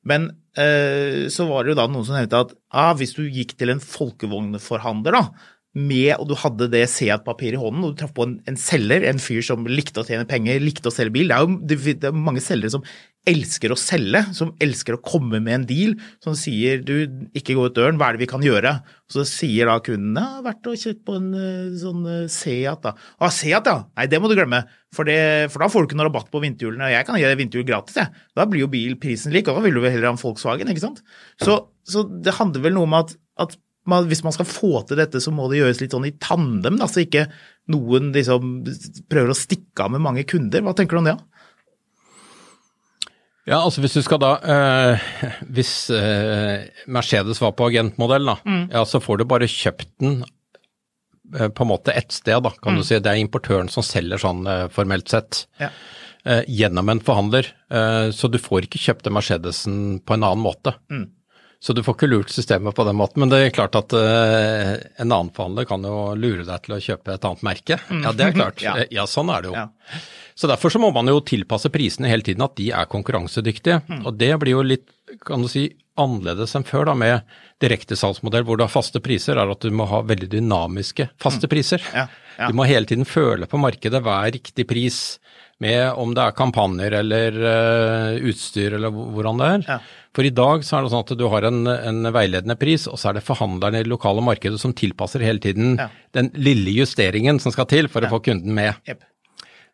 [0.07, 0.27] Men
[0.59, 3.71] eh, så var det jo da noen som nevnte at ah, hvis du gikk til
[3.71, 8.27] en folkevognforhandler, da, med, og du hadde det Seat-papiret i hånden, og du traff på
[8.27, 11.31] en, en selger, en fyr som likte å tjene penger, likte å selge bil.
[11.31, 12.85] Det er jo det, det er mange selgere som
[13.29, 17.07] elsker å selge, som elsker å komme med en deal, som sier du,
[17.37, 18.75] ikke gå ut døren, hva er det vi kan gjøre?
[19.11, 22.93] Så sier da kunden ja, vært og kjøpt på en eh, sånn eh, Seat, da.
[23.19, 23.77] Å, Seat, ja.
[23.95, 24.63] Nei, det må du glemme,
[24.95, 25.17] for, det,
[25.53, 27.67] for da får du ikke noe rabatt på vinterhjulene, og jeg kan gi deg vinterhjul
[27.69, 28.25] gratis, jeg.
[28.35, 30.83] Da blir jo bilprisen lik, og da vil du vel heller ha en Volkswagen, ikke
[30.83, 31.03] sant?
[31.39, 33.55] Så, så det handler vel noe om at, at
[33.89, 36.77] man, hvis man skal få til dette, så må det gjøres litt sånn i tandem,
[36.79, 37.27] da, så ikke
[37.71, 38.63] noen liksom
[39.11, 40.63] prøver å stikke av med mange kunder.
[40.63, 41.17] Hva tenker du om det?
[41.19, 41.32] da?
[43.45, 45.01] Ja, altså hvis du skal da eh,
[45.51, 48.37] Hvis eh, Mercedes var på agentmodell, da,
[48.71, 50.21] ja, så får du bare kjøpt den
[51.35, 52.99] eh, på en måte ett sted, da, kan du si.
[53.03, 55.43] Det er importøren som selger sånn formelt sett.
[55.59, 55.69] Ja.
[56.23, 57.49] eh, gjennom en forhandler.
[57.67, 60.77] Eh, så du får ikke kjøpt den Mercedesen på en annen måte.
[61.63, 63.21] Så du får ikke lurt systemet på den måten.
[63.23, 67.13] Men det er klart at en annen forhandler kan jo lure deg til å kjøpe
[67.15, 67.77] et annet merke.
[68.03, 68.59] Ja, det er klart.
[68.67, 68.73] Ja.
[68.91, 69.55] Ja, sånn er det jo.
[69.55, 70.01] Ja.
[70.35, 73.81] Så derfor så må man jo tilpasse prisene hele tiden, at de er konkurransedyktige.
[74.03, 74.87] Og det blir jo litt,
[75.27, 75.69] kan du si,
[75.99, 79.85] annerledes enn før da, med direktesalgsmodell hvor du har faste priser, er at du må
[79.91, 81.83] ha veldig dynamiske faste priser.
[81.93, 82.07] Ja,
[82.39, 82.49] ja.
[82.49, 85.03] Du må hele tiden føle på markedet hva er riktig pris,
[85.61, 89.61] med om det er kampanjer eller uh, utstyr eller hvordan det er.
[89.69, 89.77] Ja.
[90.17, 92.99] For i dag så er det sånn at du har en, en veiledende pris, og
[92.99, 95.77] så er det forhandlerne i det lokale markedet som tilpasser hele tiden
[96.17, 99.05] den lille justeringen som skal til for å få kunden med Jepp.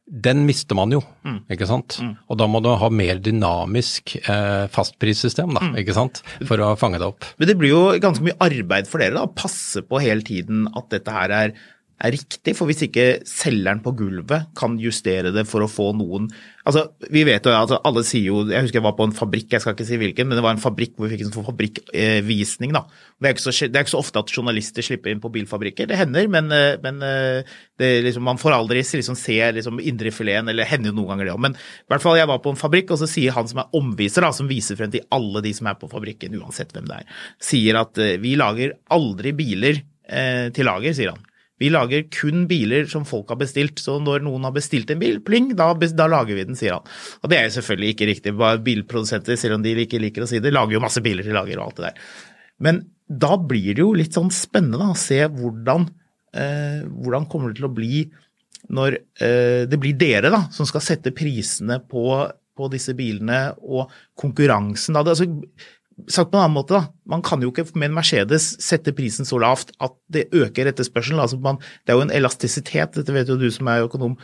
[0.10, 1.42] Den mister man jo, Mm.
[1.52, 2.00] ikke sant.
[2.30, 5.76] Og da må du ha mer dynamisk eh, fastprissystem, Mm.
[5.78, 7.26] ikke sant, for å fange det opp.
[7.38, 10.90] Men det blir jo ganske mye arbeid for dere da, passe på hele tiden at
[10.90, 11.54] dette her er,
[12.00, 12.56] er riktig.
[12.58, 16.30] For hvis ikke selgeren på gulvet kan justere det for å få noen
[16.70, 19.54] Altså, vi vet jo, altså, alle sier jo Jeg husker jeg var på en fabrikk,
[19.56, 21.48] jeg skal ikke si hvilken, men det var en fabrikk hvor vi fikk en sånn
[21.48, 22.84] fabrikkvisning, da.
[23.18, 25.88] Det er, så, det er ikke så ofte at journalister slipper inn på bilfabrikker.
[25.90, 30.52] Det hender, men, eh, men eh, det, liksom, man får aldri liksom, se liksom, indrefileten,
[30.52, 31.42] eller det hender jo noen ganger det òg.
[31.48, 33.80] Men i hvert fall, jeg var på en fabrikk, og så sier han som er
[33.80, 37.02] omviser, da, som viser frem til alle de som er på fabrikken, uansett hvem det
[37.02, 41.29] er, sier at eh, vi lager aldri biler eh, til lager, sier han.
[41.60, 45.20] Vi lager kun biler som folk har bestilt, så når noen har bestilt en bil,
[45.26, 46.94] pling, da, da lager vi den, sier han.
[47.20, 48.36] Og det er jo selvfølgelig ikke riktig.
[48.40, 51.36] Bare Bilprodusenter, selv om de ikke liker å si det, lager jo masse biler til
[51.36, 52.08] lager og alt det der.
[52.64, 55.88] Men da blir det jo litt sånn spennende å se hvordan,
[56.38, 58.04] eh, hvordan kommer det til å bli
[58.76, 63.90] når eh, det blir dere da, som skal sette prisene på, på disse bilene, og
[64.20, 65.04] konkurransen da.
[65.04, 65.70] Det, altså,
[66.08, 66.94] sagt på en annen måte, da.
[67.10, 71.20] Man kan jo ikke med en Mercedes sette prisen så lavt at det øker etterspørselen.
[71.22, 74.18] Altså det er jo en elastisitet, dette vet jo du som er økonom.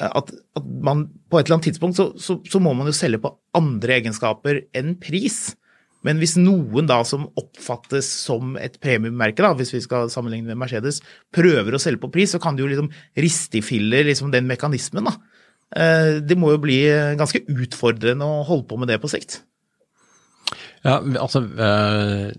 [0.00, 3.20] At, at man på et eller annet tidspunkt så, så, så må man jo selge
[3.20, 5.50] på andre egenskaper enn pris.
[6.06, 10.62] Men hvis noen da som oppfattes som et premiummerke, da, hvis vi skal sammenligne med
[10.62, 11.02] Mercedes,
[11.36, 12.88] prøver å selge på pris, så kan det jo liksom
[13.20, 15.10] riste i filler liksom den mekanismen.
[15.10, 15.18] da.
[15.76, 16.80] Eh, Det må jo bli
[17.20, 19.42] ganske utfordrende å holde på med det på sikt.
[20.86, 22.30] Ja, altså eh,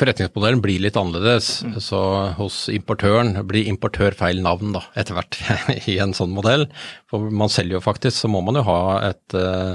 [0.00, 1.74] Forretningsmodellen blir litt annerledes, Mm.
[1.84, 1.98] så
[2.38, 5.36] hos importøren blir importør feil navn da, etter hvert
[5.92, 6.64] i en sånn modell.
[7.10, 8.78] For man selger jo faktisk, så må man jo ha
[9.10, 9.74] et, eh,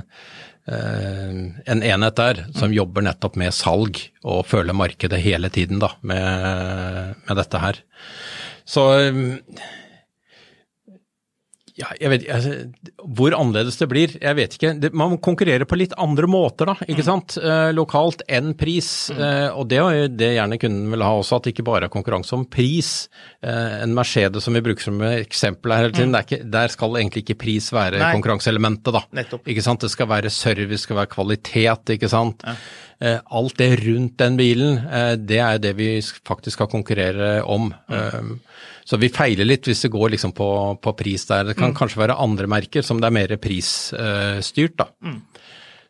[0.66, 1.38] eh,
[1.70, 2.78] en enhet der som Mm.
[2.80, 7.84] jobber nettopp med salg og føler markedet hele tiden da, med, med dette her.
[8.66, 9.22] Så eh,
[11.76, 12.54] Ja, jeg vet altså,
[13.18, 14.72] Hvor annerledes det blir, jeg vet ikke.
[14.80, 17.08] Det, man konkurrerer på litt andre måter, da, ikke mm.
[17.08, 17.36] sant.
[17.42, 18.90] Eh, lokalt enn pris.
[19.12, 19.20] Mm.
[19.28, 21.94] Eh, og det er det gjerne kunden vil ha også, at det ikke bare er
[21.94, 22.94] konkurranse om pris.
[23.44, 26.22] Eh, en Mercedes som vi bruker som eksempel her hele tiden, mm.
[26.24, 28.14] ikke, der skal egentlig ikke pris være Nei.
[28.16, 29.04] konkurranseelementet, da.
[29.20, 29.52] Nettopp.
[29.52, 29.84] Ikke sant.
[29.84, 32.48] Det skal være service, det skal være kvalitet, ikke sant.
[32.48, 32.56] Ja.
[33.04, 37.74] Eh, alt det rundt den bilen, eh, det er det vi faktisk skal konkurrere om.
[37.92, 38.40] Mm.
[38.86, 40.48] Så vi feiler litt hvis det går liksom på,
[40.82, 41.48] på pris der.
[41.50, 41.78] Det kan mm.
[41.80, 44.92] kanskje være andre merker som det er mer prisstyrt, da.
[45.02, 45.18] Mm.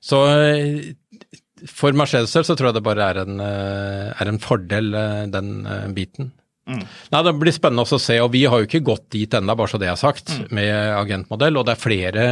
[0.06, 0.94] Så eh,
[1.72, 5.54] for Mercedes så tror jeg det bare er en, eh, er en fordel, eh, den
[5.98, 6.32] biten.
[6.66, 6.82] Mm.
[7.12, 9.58] Nei, Det blir spennende også å se, og vi har jo ikke gått dit ennå,
[9.58, 10.48] bare så det er sagt, mm.
[10.56, 11.60] med agentmodell.
[11.60, 12.26] Og det er flere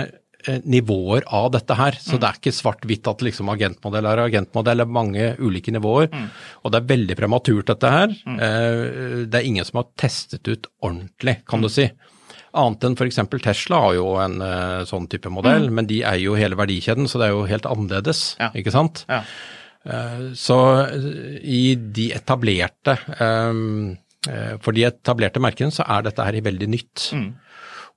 [0.63, 1.97] nivåer av dette her.
[1.99, 2.19] Så mm.
[2.21, 6.09] det er ikke svart-hvitt at liksom agentmodell er agentmodell, det er mange ulike nivåer.
[6.11, 6.27] Mm.
[6.63, 8.15] Og det er veldig prematurt dette her.
[8.27, 8.39] Mm.
[8.47, 11.75] Eh, det er ingen som har testet ut ordentlig, kan du mm.
[11.75, 11.89] si.
[12.53, 13.19] Annet enn f.eks.
[13.41, 15.77] Tesla har jo en uh, sånn type modell, mm.
[15.79, 18.51] men de eier jo hele verdikjeden, så det er jo helt annerledes, ja.
[18.53, 19.05] ikke sant.
[19.09, 19.23] Ja.
[20.39, 20.57] Så
[21.43, 22.93] i de etablerte
[24.63, 27.09] For de etablerte merkene så er dette her veldig nytt.
[27.11, 27.25] Mm.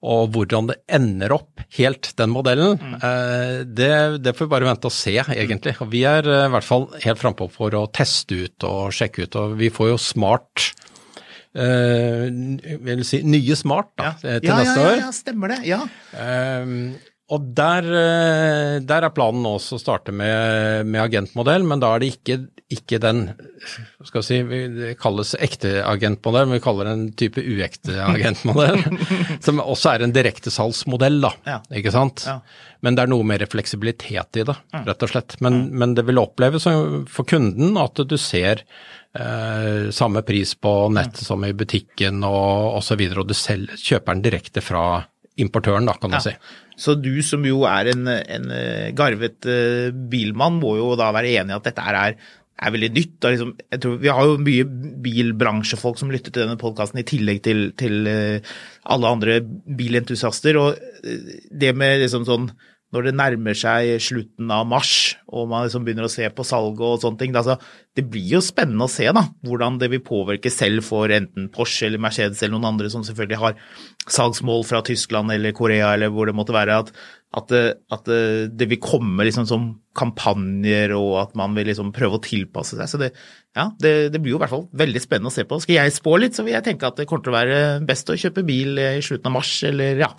[0.04, 2.96] Og hvordan det ender opp, helt den modellen, mm.
[3.00, 5.76] Eh, det, det, får vi bare vente og se, egentlig.
[5.80, 9.24] Og vi er eh, i hvert fall helt frampå for å teste ut og sjekke
[9.24, 9.38] ut.
[9.40, 10.72] Og vi får jo smart
[11.56, 12.28] Uh,
[12.84, 14.34] vil si nye Smart da, ja.
[14.42, 14.90] til ja, neste år.
[14.90, 15.56] Ja, ja, stemmer det.
[15.64, 15.78] ja.
[16.12, 17.86] Uh, og der,
[18.86, 22.36] der, er planen nå å starte med, med, agentmodell, men da er det ikke
[22.72, 23.20] ikke den
[24.06, 28.82] skal si, Det kalles ekte agentmodell, men vi kaller det en type uekte agentmodell.
[29.44, 31.32] som også er en direktesalgsmodell, da.
[31.46, 31.60] Ja.
[31.78, 32.26] Ikke sant?
[32.26, 32.40] Ja.
[32.82, 35.38] Men det er noe mer fleksibilitet i det, rett og slett.
[35.44, 35.78] Men, mm.
[35.78, 41.46] men det vil oppleves for kunden at du ser eh, samme pris på nett som
[41.46, 44.86] i butikken og osv., og, så videre, og du selv kjøper den direkte fra
[45.42, 46.32] importøren, da, kan man ja.
[46.32, 46.72] si.
[46.80, 48.50] Så du som jo er en, en
[48.96, 52.16] garvet uh, bilmann, må jo da være enig i at dette er
[52.56, 53.16] er veldig nytt.
[53.24, 54.64] Liksom, tror Vi har jo mye
[55.04, 59.40] bilbransjefolk som lytter til denne podkasten, i tillegg til, til, eh, alle andre
[59.76, 60.56] bilentusiaster.
[60.56, 62.50] og eh, det med liksom sånn
[62.96, 64.94] når det nærmer seg slutten av mars
[65.28, 67.58] og man liksom begynner å se på salget og sånne ting, altså,
[67.96, 71.90] det blir jo spennende å se da, hvordan det vil påvirke selv for enten Porsche
[71.90, 73.58] eller Mercedes eller noen andre som selvfølgelig har
[74.08, 76.94] salgsmål fra Tyskland eller Korea eller hvor det måtte være, at,
[77.36, 77.56] at,
[77.92, 78.14] at
[78.56, 82.90] det vil komme liksom som kampanjer, og at man vil liksom prøve å tilpasse seg.
[82.90, 83.12] Så det,
[83.56, 85.56] ja, det, det, blir jo i hvert fall veldig spennende å se på.
[85.64, 88.10] Skal jeg spå litt, så vil jeg tenke at det kommer til å være best
[88.12, 90.10] å kjøpe bil i slutten av mars, eller ja.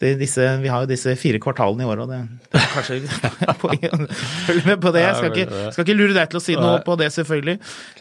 [0.00, 2.96] Disse, vi har jo disse fire kvartalene i året, og det, det er kanskje
[4.48, 5.04] Følg med på det.
[5.04, 7.58] Jeg skal ikke, skal ikke, lure deg til å si noe på det, selvfølgelig.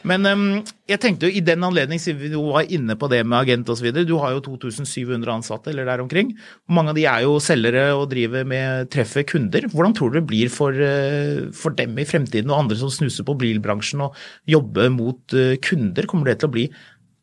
[0.10, 0.46] Men um,
[0.90, 3.92] jeg tenkte jo i den anledning, siden vi var inne på det med agent osv.,
[4.00, 6.32] du har jo 2700 ansatte eller der omkring.
[6.72, 9.68] Mange av de er jo selgere og driver med treffer kunder.
[9.70, 11.19] Hvordan tror du det blir for uh,
[11.56, 14.18] for dem i fremtiden og andre som snuser på bilbransjen og
[14.50, 16.08] jobber mot eh, kunder?
[16.10, 16.66] Kommer det til å bli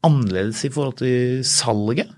[0.06, 2.12] annerledes i forhold til salget?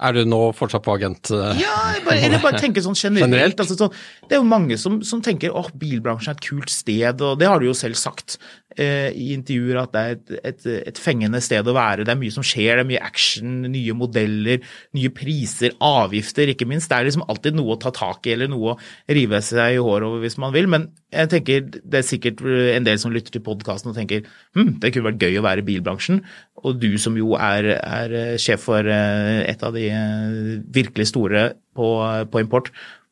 [0.00, 1.28] Er du nå fortsatt på agent?
[1.34, 1.60] Eh?
[1.60, 3.26] Ja, jeg bare, eller bare tenker sånn generelt.
[3.26, 3.60] generelt.
[3.60, 3.90] Altså, så,
[4.28, 7.50] det er jo mange som, som tenker åh, bilbransjen er et kult sted, og det
[7.50, 8.38] har du jo selv sagt
[8.76, 12.06] eh, i intervjuer at det er et, et, et, fengende sted å være.
[12.08, 14.64] Det er mye som skjer, det er mye action, nye modeller,
[14.96, 16.88] nye priser, avgifter, ikke minst.
[16.90, 18.80] Det er liksom alltid noe å ta tak i eller noe å
[19.12, 20.70] rive seg i håret over hvis man vil.
[20.70, 24.22] Men jeg tenker det er sikkert en del som lytter til podkasten og tenker
[24.56, 26.22] hm, det kunne vært gøy å være i bilbransjen.
[26.62, 31.48] Og du som jo er, er sjef for eh, et av de eh, virkelig store
[31.76, 31.88] på,
[32.30, 32.70] på import,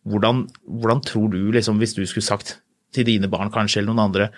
[0.09, 2.59] hvordan, hvordan, tror du, liksom, hvis du skulle sagt
[2.95, 4.31] til dine barn kanskje, eller noen andre,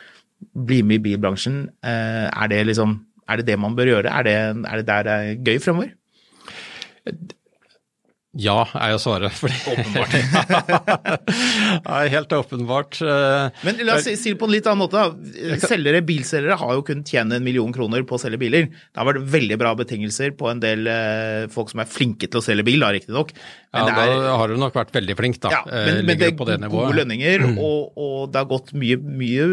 [0.56, 2.98] bli med i bilbransjen, eh, er det liksom
[3.30, 4.10] er det det man bør gjøre?
[4.10, 5.92] Er det, er det der det er gøy fremover?
[8.38, 9.34] Ja, er jo svaret.
[9.34, 9.56] Fordi...
[9.72, 10.12] Åpenbart.
[11.88, 13.00] ja, helt åpenbart.
[13.02, 15.02] Eh, Men la oss si det på en litt annen måte.
[15.64, 18.68] Selgere, Bilselgere har jo kunnet tjene en million kroner på å selge biler.
[18.70, 22.38] Det har vært veldig bra betingelser på en del eh, folk som er flinke til
[22.38, 23.34] å selge bil, riktignok.
[23.74, 24.14] Ja, er...
[24.22, 25.56] da har du nok vært veldig flink, da.
[25.58, 27.60] Ja, men, eh, men det er det gode lønninger, mm.
[27.66, 29.52] og, og, det har gått mye, mye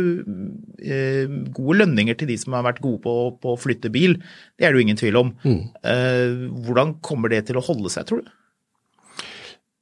[0.86, 4.20] eh, gode lønninger til de som har vært gode på, på å flytte bil.
[4.54, 5.38] Det er det jo ingen tvil om.
[5.42, 5.62] Mm.
[5.82, 8.36] Eh, hvordan kommer det til å holde seg, tror du?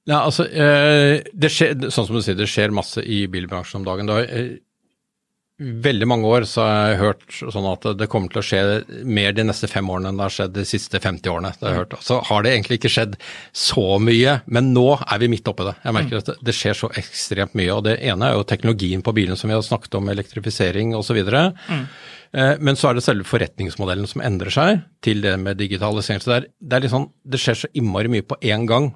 [0.05, 3.87] Ja, altså, eh, det skjer, sånn som du sier, det skjer masse i bilbransjen om
[3.87, 4.05] dagen.
[4.09, 4.51] Det har, eh,
[5.55, 9.31] veldig mange år så har jeg hørt sånn at det kommer til å skje mer
[9.31, 11.53] de neste fem årene enn det har skjedd de siste 50 årene.
[11.55, 11.95] Det har jeg hørt.
[12.03, 13.15] Så har det egentlig ikke skjedd
[13.55, 15.77] så mye, men nå er vi midt oppi det.
[15.85, 17.71] Jeg merker at det skjer så ekstremt mye.
[17.71, 21.23] og Det ene er jo teknologien på bilen som vi har snakket om, elektrifisering osv.
[21.23, 21.87] Mm.
[22.35, 26.19] Eh, men så er det selve forretningsmodellen som endrer seg til det med digitalisering.
[26.19, 28.91] Så det er, det er sånn, det skjer så innmari mye på én gang.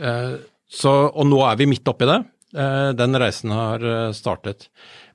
[0.00, 0.36] Eh,
[0.72, 2.20] så, og nå er vi midt oppi det.
[2.52, 3.84] Eh, den reisen har
[4.16, 4.68] startet.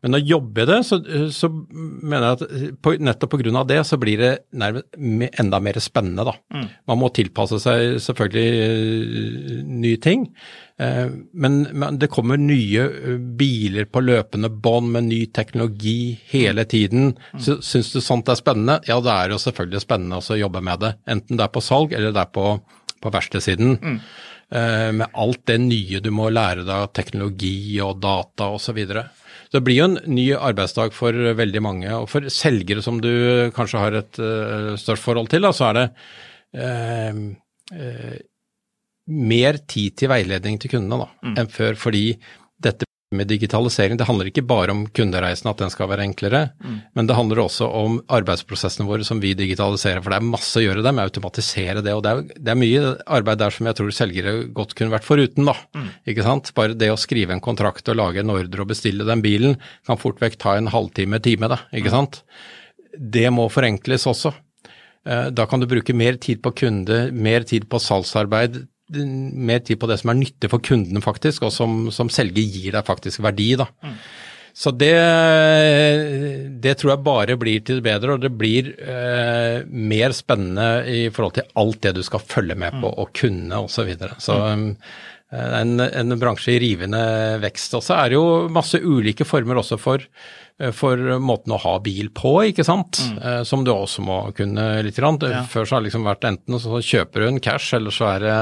[0.05, 0.99] Men å jobbe i det, så,
[1.33, 3.63] så, mener jeg at på, nettopp pga.
[3.67, 6.35] det, så blir det nærmest enda mer spennende, da.
[6.53, 6.67] Mm.
[6.91, 10.27] Man må tilpasse seg selvfølgelig nye ting.
[10.77, 16.67] Eh, men, men, det kommer nye eh, biler på løpende bånd med ny teknologi hele
[16.69, 17.15] tiden.
[17.33, 18.79] Så, syns du sånt er spennende?
[18.89, 20.95] Ja, det er jo selvfølgelig spennende å jobbe med det.
[21.09, 22.51] Enten det er på salg eller det er på,
[23.01, 23.79] på verkstedsiden.
[23.81, 24.01] Mm.
[24.47, 28.79] Uh, med alt det nye du må lære deg av teknologi og data osv.
[28.79, 29.03] Så,
[29.51, 31.91] det blir jo en ny arbeidsdag for veldig mange.
[31.97, 33.11] Og for selgere som du
[33.55, 35.87] kanskje har et uh, størst forhold til, da, så er det
[36.63, 38.17] uh,
[39.07, 41.35] mer tid til veiledning til kundene da, mm.
[41.41, 42.05] enn før, fordi
[42.63, 46.77] dette med digitalisering, det handler ikke bare om kundereisen, at den skal være enklere, mm.
[46.97, 50.01] men det handler også om arbeidsprosessene våre som vi digitaliserer.
[50.03, 51.93] For det er masse å gjøre det med å automatisere det.
[51.95, 55.07] Og det er, det er, mye arbeid der som jeg tror selgere godt kunne vært
[55.07, 55.55] foruten, da.
[55.77, 55.87] Mm.
[56.11, 56.51] Ikke sant.
[56.57, 59.55] Bare det å skrive en kontrakt og lage en ordre og bestille den bilen
[59.87, 61.61] kan fort vekk ta en halvtime, time, da.
[61.71, 61.95] Ikke mm.
[61.95, 62.21] sant.
[62.97, 64.35] Det må forenkles også.
[65.07, 69.79] Eh, da kan du bruke mer tid på kunde, mer tid på salgsarbeid, mer tid
[69.81, 73.23] på det som er nyttig for kunden, faktisk, og som, som selger gir deg faktisk
[73.25, 73.51] verdi.
[73.59, 73.67] da.
[73.83, 73.99] Mm.
[74.57, 74.93] Så det,
[76.63, 81.03] det, tror jeg bare blir til det bedre, og det blir eh, mer spennende i
[81.13, 82.95] forhold til alt det du skal følge med på mm.
[82.97, 83.75] og kunne osv.
[83.75, 84.17] Så, videre.
[84.23, 84.71] så mm.
[85.33, 87.03] Eh, en, en bransje i rivende
[87.43, 87.75] vekst.
[87.77, 90.03] Og så er det jo masse ulike former også for,
[90.61, 93.01] eh, for måten å ha bil på, ikke sant.
[93.03, 93.17] Mm.
[93.19, 94.97] Eh, som du også må kunne litt.
[94.97, 95.43] Ja.
[95.49, 98.23] Før så har det liksom vært enten så kjøper du en cash, eller så er
[98.23, 98.39] det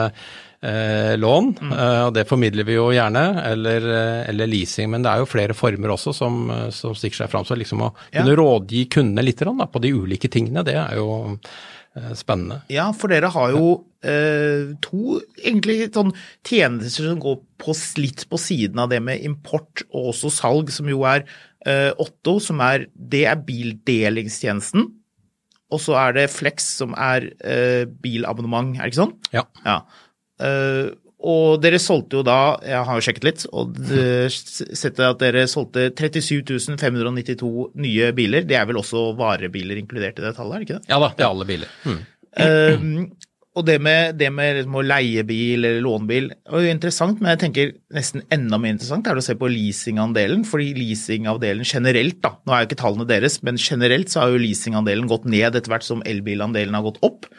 [0.61, 1.51] eh, lån.
[1.57, 1.73] Mm.
[1.73, 3.91] Eh, og det formidler vi jo gjerne, eller,
[4.29, 4.93] eller, leasing.
[4.93, 7.49] Men det er jo flere former også som, som stikker seg fram.
[7.49, 8.19] Så liksom å ja.
[8.19, 11.39] kunne rådgi kundene litt da, på de ulike tingene, det er jo
[12.17, 12.59] spennende.
[12.71, 13.69] Ja, for dere har jo
[14.05, 16.13] eh, to egentlig sånn
[16.45, 20.89] tjenester som går på, litt på siden av det med import og også salg, som
[20.91, 21.23] jo er
[21.65, 24.89] eh, Otto, som er Det er bildelingstjenesten.
[25.73, 29.17] Og så er det Flex, som er eh, bilabonnement, er det ikke sånn?
[29.33, 29.47] Ja.
[29.65, 29.79] ja.
[31.25, 33.77] Og dere solgte jo da, jeg har jo sjekket litt, og
[34.29, 38.45] sett at dere solgte 37 592 nye biler.
[38.45, 40.91] Det er vel også varebiler inkludert i det tallet, er det ikke det?
[40.91, 41.79] Ja da, det er alle biler.
[41.85, 42.03] Mm.
[42.35, 46.73] Uh, og det med, det med liksom å leie bil eller låne bil er jo
[46.73, 50.43] interessant, men jeg tenker nesten enda mer interessant er det å se på leasingandelen.
[50.47, 54.41] Fordi leasingandelen generelt, da, nå er jo ikke tallene deres, men generelt så har jo
[54.43, 57.29] leasingandelen gått ned etter hvert som elbilandelen har gått opp.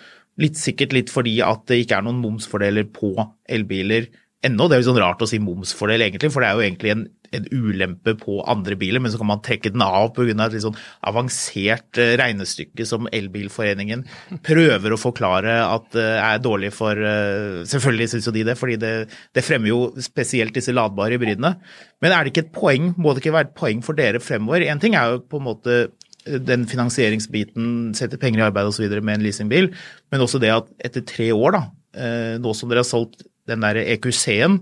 [0.43, 3.15] Litt sikkert litt fordi at det ikke er noen momsfordeler på
[3.49, 4.11] elbiler
[4.47, 4.67] ennå.
[4.69, 7.05] Det er jo sånn rart å si momsfordel, egentlig, for det er jo egentlig en,
[7.37, 10.35] en ulempe på andre biler, men så kan man trekke den av pga.
[10.35, 14.05] et litt sånn avansert eh, regnestykke som Elbilforeningen
[14.47, 18.79] prøver å forklare at eh, er dårlig for eh, Selvfølgelig syns jo de det, fordi
[18.81, 18.95] det,
[19.35, 21.57] det, fremmer jo spesielt disse ladbare hybridene.
[22.05, 24.67] Men er det ikke et poeng, må det ikke være et poeng for dere fremover?
[24.69, 25.79] En ting er jo på en måte
[26.27, 28.89] den finansieringsbiten, sette penger i arbeid osv.
[29.01, 29.71] med en leasingbil,
[30.13, 31.63] men også det at etter tre år, da,
[31.97, 34.61] eh, nå som dere har solgt den der EQC-en,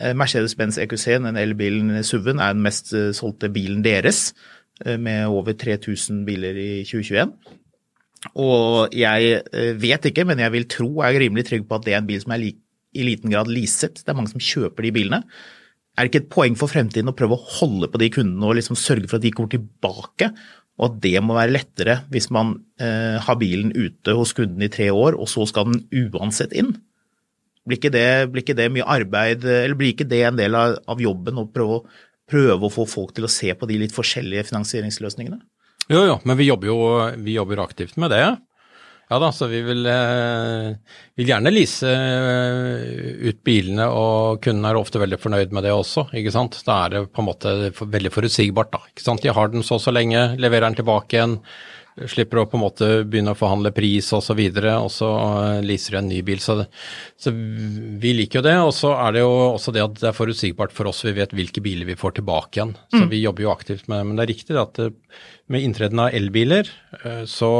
[0.00, 4.32] eh, Mercedes-Benz EQC-en, den elbilen SUV-en, er den mest eh, solgte bilen deres,
[4.78, 7.32] med over 3000 biler i 2021.
[8.38, 9.40] Og jeg
[9.74, 12.06] vet ikke, men jeg vil tro, jeg er rimelig trygg på at det er en
[12.06, 13.98] bil som er i liten grad leaset.
[13.98, 15.18] Det er mange som kjøper de bilene.
[15.98, 18.54] Er det ikke et poeng for fremtiden å prøve å holde på de kundene og
[18.54, 20.30] liksom sørge for at de kommer tilbake
[20.78, 24.70] og at det må være lettere hvis man eh, har bilen ute hos kunden i
[24.72, 26.76] tre år, og så skal den uansett inn.
[27.68, 30.78] Blir ikke det, blir ikke det mye arbeid, eller blir ikke det en del av,
[30.88, 31.82] av jobben å prøve,
[32.30, 35.40] prøve, å få folk til å se på de litt forskjellige finansieringsløsningene?
[35.88, 36.78] Jo, jo, men vi jobber jo
[37.24, 38.24] vi jobber aktivt med det.
[39.08, 40.74] Ja da, så vi vil, eh,
[41.16, 46.10] vil gjerne lease eh, ut bilene, og kundene er ofte veldig fornøyd med det også.
[46.12, 46.58] ikke sant?
[46.66, 48.70] Da er det på en måte veldig forutsigbart.
[48.74, 49.24] da, ikke sant?
[49.24, 51.38] De har den så og så lenge, leverer den tilbake igjen,
[52.04, 55.08] slipper å på en måte begynne å forhandle pris osv., og, så videre, og så
[55.14, 56.44] eh, leaser de en ny bil.
[56.44, 56.58] Så,
[57.16, 58.54] så vi liker jo det.
[58.60, 61.32] Og så er det jo også det at det er forutsigbart for oss, vi vet
[61.32, 62.76] hvilke biler vi får tilbake igjen.
[62.92, 63.08] Så mm.
[63.16, 64.04] vi jobber jo aktivt med det.
[64.10, 64.84] Men det er riktig at
[65.48, 66.68] med inntreden av elbiler,
[67.24, 67.50] så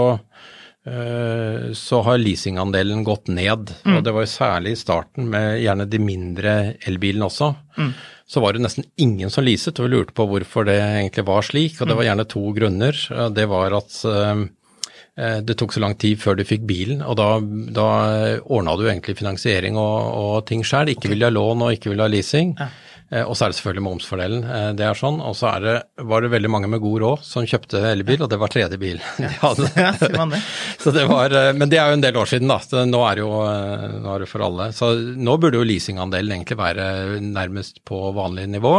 [1.74, 3.72] så har leasingandelen gått ned.
[3.84, 3.96] Mm.
[3.96, 6.54] Og det var jo særlig i starten med gjerne de mindre
[6.88, 7.50] elbilene også.
[7.78, 7.90] Mm.
[8.28, 11.46] Så var det nesten ingen som leaset, og vi lurte på hvorfor det egentlig var
[11.46, 11.78] slik.
[11.80, 12.08] Og det var mm.
[12.10, 13.02] gjerne to grunner.
[13.36, 14.42] Det var at eh,
[15.16, 17.30] eh, det tok så lang tid før du fikk bilen, og da,
[17.72, 17.88] da
[18.44, 20.92] ordna du egentlig finansiering og, og ting sjøl.
[20.92, 21.14] Ikke okay.
[21.14, 22.52] ville ha lån og ikke ville ha leasing.
[22.60, 22.68] Ja.
[23.10, 24.42] Eh, og så er det selvfølgelig momsfordelen.
[24.44, 25.20] Eh, det er sånn.
[25.24, 28.52] Og så var det veldig mange med god råd som kjøpte elbil, og det var
[28.52, 29.70] tredje bil de hadde.
[29.78, 30.42] Ja, sier man det.
[30.82, 32.58] Så det var, eh, men det er jo en del år siden, da.
[32.64, 34.70] Så nå er det jo nå er det for alle.
[34.76, 36.84] Så nå burde jo leasingandelen egentlig være
[37.24, 38.74] nærmest på vanlig nivå.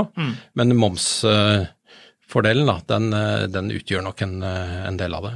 [0.60, 3.10] Men momsfordelen, da, den,
[3.54, 5.36] den utgjør nok en, en del av det.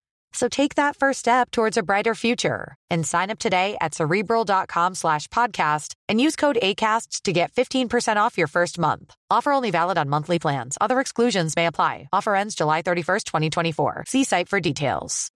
[0.33, 4.95] So take that first step towards a brighter future and sign up today at cerebral.com
[4.95, 9.13] slash podcast and use code ACAST to get 15% off your first month.
[9.29, 10.77] Offer only valid on monthly plans.
[10.79, 12.07] Other exclusions may apply.
[12.13, 14.05] Offer ends July 31st, 2024.
[14.07, 15.31] See site for details.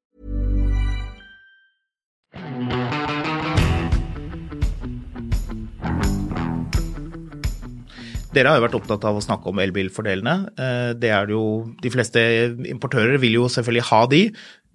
[8.35, 10.33] Dere har jo vært opptatt av å snakke om elbilfordelene.
[10.59, 12.19] Eh, Det er jo, de fleste
[12.67, 14.21] importører vil jo selvfølgelig ha de.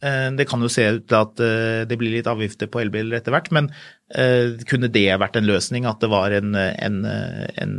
[0.02, 3.20] Eh, Det kan jo se ut til at eh, det blir litt avgifter på elbiler
[3.20, 3.68] etter hvert, men
[4.14, 5.88] eh, kunne det vært en løsning?
[5.88, 7.76] At det var en, en, en,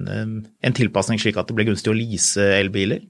[0.62, 3.04] en tilpasning slik at det ble gunstig å lease elbiler?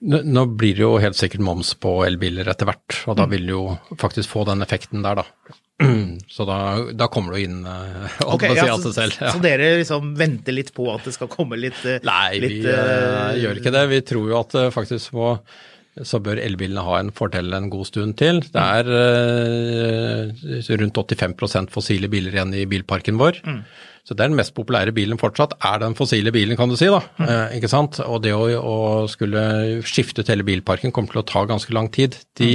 [0.00, 3.52] Nå blir det jo helt sikkert moms på elbiler etter hvert, og da vil det
[3.52, 3.64] jo
[4.00, 5.56] faktisk få den effekten der, da.
[6.34, 6.56] Så da,
[6.96, 9.18] da kommer jo inn og okay, ja, seg selv.
[9.20, 9.30] Ja.
[9.32, 13.36] så dere liksom venter litt på at det skal komme litt Nei, litt, vi uh,
[13.40, 13.84] gjør ikke det.
[13.92, 15.34] Vi tror jo at det faktisk må
[16.06, 18.40] så bør elbilene ha en fordel en god stund til.
[18.54, 23.40] Det er eh, rundt 85% fossile biler igjen i bilparken vår.
[24.06, 26.88] Så det er den mest populære bilen fortsatt, er den fossile bilen, kan du si.
[26.90, 28.00] da, eh, ikke sant?
[28.00, 28.78] Og det å, å
[29.12, 32.16] skulle skifte ut hele bilparken kommer til å ta ganske lang tid.
[32.40, 32.54] De,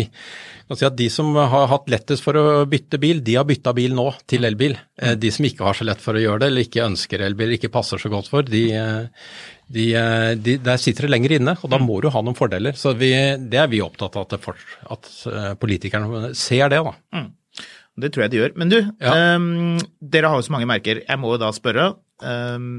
[0.66, 3.76] kan si at de som har hatt lettest for å bytte bil, de har bytta
[3.78, 4.74] bil nå til elbil.
[4.98, 7.54] Eh, De som ikke har så lett for å gjøre det, eller ikke ønsker elbil,
[7.60, 9.30] ikke passer så godt for, de, eh,
[9.72, 12.78] de, eh, de, der sitter det lenger inne, og da må du ha noen fordeler.
[12.78, 13.12] Så vi,
[13.50, 14.56] det er vi opptatt av at, for,
[14.94, 16.84] at eh, politikerne ser det.
[16.86, 17.26] da.
[17.96, 18.56] Det tror jeg de gjør.
[18.60, 19.36] Men du, Ja.
[19.40, 21.00] um, dere har jo så mange merker.
[21.08, 21.94] Jeg må jo da spørre,
[22.24, 22.78] Um,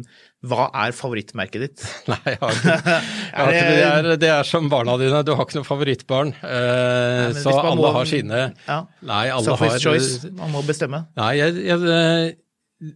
[0.48, 1.82] hva er favorittmerket ditt?
[2.08, 2.76] Nei, jeg har ikke,
[3.36, 6.30] jeg det, er, det er som barna dine, du har ikke noe favorittbarn.
[6.40, 8.78] Uh, nei, så alle må- har sine Ja.
[9.04, 10.30] Nei, alle Selfish har choice.
[10.40, 11.02] Man må bestemme.
[11.20, 12.32] Nei, jeg, jeg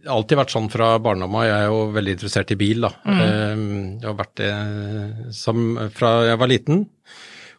[0.05, 1.45] alltid vært sånn fra barndommen.
[1.47, 2.91] Jeg er jo veldig interessert i bil, da.
[3.05, 3.99] Mm.
[4.01, 4.53] Jeg har vært det
[5.35, 5.63] som
[5.95, 6.85] fra jeg var liten.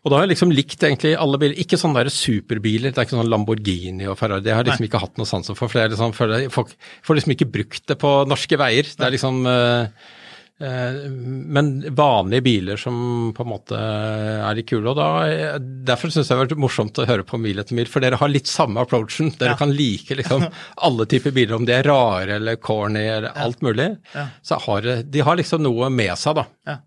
[0.03, 1.59] Og da har jeg liksom likt egentlig alle biler.
[1.63, 4.43] Ikke sånne der superbiler, det er ikke sånn Lamborghini og Ferrari.
[4.43, 5.71] Det har jeg liksom ikke hatt noe sansen for.
[5.71, 6.73] For jeg liksom, føler folk
[7.07, 8.91] får liksom ikke brukt det på norske veier.
[8.91, 10.19] Det er liksom eh, eh,
[10.63, 14.93] Men vanlige biler som på en måte er litt kule.
[14.93, 17.89] og da, Derfor syns jeg det har vært morsomt å høre på Mil etter mil,
[17.91, 19.33] for dere har litt samme approachen.
[19.41, 19.59] Dere Ja.
[19.59, 20.47] kan like liksom
[20.87, 23.91] alle typer biler, om de er rare eller corny eller alt mulig.
[24.15, 24.29] Ja.
[24.43, 26.47] Så har, de har liksom noe med seg, da.
[26.69, 26.79] Ja.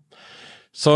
[0.76, 0.92] Så,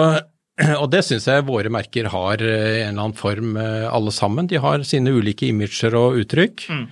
[0.76, 4.49] og det syns jeg våre merker har eh, en eller annen form, eh, alle sammen.
[4.51, 6.66] De har sine ulike imager og uttrykk.
[6.68, 6.85] Mm.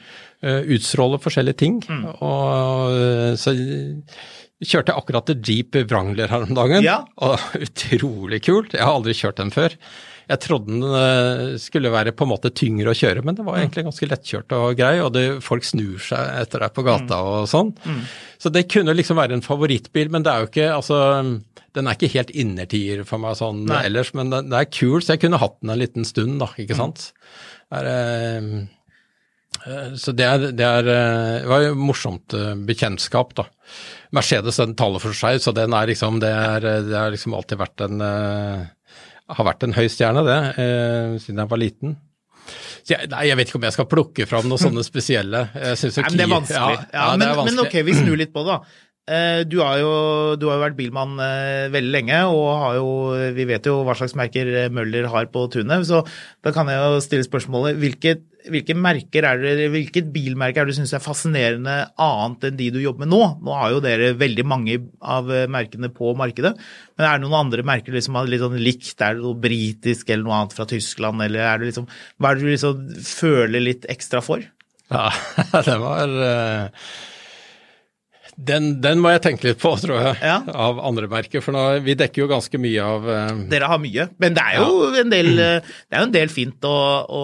[0.43, 1.81] eh, Utstråler forskjellige ting.
[2.21, 3.53] Og eh, så
[4.65, 6.85] kjørte jeg akkurat til Jeep Wrangler her om dagen.
[6.87, 7.01] Ja.
[7.23, 8.75] Og utrolig kult.
[8.75, 9.77] Jeg har aldri kjørt den før.
[10.29, 13.61] Jeg trodde den eh, skulle være på en måte tyngre å kjøre, men det var
[13.63, 17.47] egentlig ganske lettkjørt og grei, og det, folk snur seg etter deg på gata og
[17.49, 17.73] sånn.
[18.37, 20.99] Så det kunne liksom være en favorittbil, men det er jo ikke altså
[21.77, 23.85] Den er ikke helt innertier for meg sånn Nei.
[23.89, 26.77] ellers, men den, er kul, så jeg kunne hatt den en liten stund, da, ikke
[26.77, 27.09] sant.
[27.73, 28.67] Er, eh, eh,
[29.99, 33.47] så det, er, det, er, eh, det var jo morsomt eh, bekjentskap, da.
[34.17, 37.61] Mercedes den taler for seg, så den er liksom, det, er, det har liksom alltid
[37.61, 38.67] vært en eh,
[39.29, 41.97] har vært en høy stjerne, det, eh, siden jeg var liten.
[42.81, 45.43] Så jeg, nei, jeg vet ikke om jeg skal plukke fram noen sånne spesielle.
[45.53, 46.39] Jeg synes jo men er Kia-.
[46.49, 47.57] Ja, Ja, ja, det men, vanskelig.
[47.59, 48.87] men ok, vi snur litt på det, da.
[49.09, 49.93] Eh, du har, jo,
[50.37, 52.89] du har jo vært bilmann eh, veldig lenge, og jo,
[53.37, 55.87] vi vet jo hva slags merker eh, Møller har på tunet.
[55.89, 56.03] Så
[56.45, 60.93] da kan jeg jo stille spørsmålet hvilket, hvilke det, hvilket bilmerke er det du syns
[60.97, 63.23] er fascinerende annet enn de du jobber med nå?
[63.49, 66.55] Nå har jo dere veldig mange av merkene på markedet,
[66.97, 68.97] men er det noen andre merker liksom litt sånn likt?
[69.01, 71.89] Er det noe britisk eller noe annet fra Tyskland, eller er det liksom,
[72.21, 74.45] hva er det du liksom føler litt ekstra for?
[74.93, 75.09] Ja,
[75.69, 76.19] det var
[78.39, 80.37] den, den, må jeg tenke litt på, tror jeg, ja.
[80.47, 81.43] av andre merker.
[81.43, 83.43] For nå, vi dekker jo ganske mye av uh...
[83.51, 85.03] Dere har mye, men det er jo ja.
[85.03, 86.79] en, del, eh, det er en del fint å,
[87.19, 87.23] å,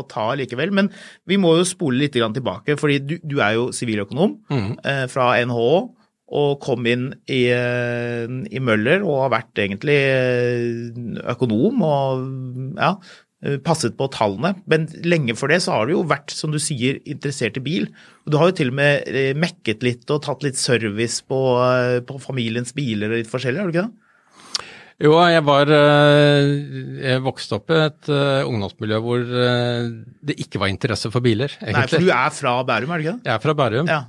[0.00, 0.74] å, ta likevel.
[0.74, 0.90] Men
[1.30, 4.70] vi må jo spole litt tilbake, fordi du, du er jo siviløkonom mm.
[4.82, 5.74] uh, fra NHO.
[6.32, 9.98] Og kom inn i, i, Møller og har vært egentlig
[11.28, 12.22] økonom og
[12.78, 12.94] ja,
[13.64, 14.54] passet på tallene.
[14.70, 17.88] Men lenge før det så har du jo vært, som du sier, interessert i bil.
[18.26, 21.40] Og du har jo til og med eh, mekket litt og tatt litt service på,
[21.66, 23.98] eh, på familiens biler og litt forskjellig, har du ikke det?
[25.02, 28.10] Jo, jeg var Jeg vokste opp i et
[28.46, 31.74] ungdomsmiljø hvor det ikke var interesse for biler, egentlig.
[31.74, 33.26] Nei, for du er fra Bærum, er du ikke det?
[33.26, 33.90] Jeg er fra Bærum.
[33.90, 34.02] Ja.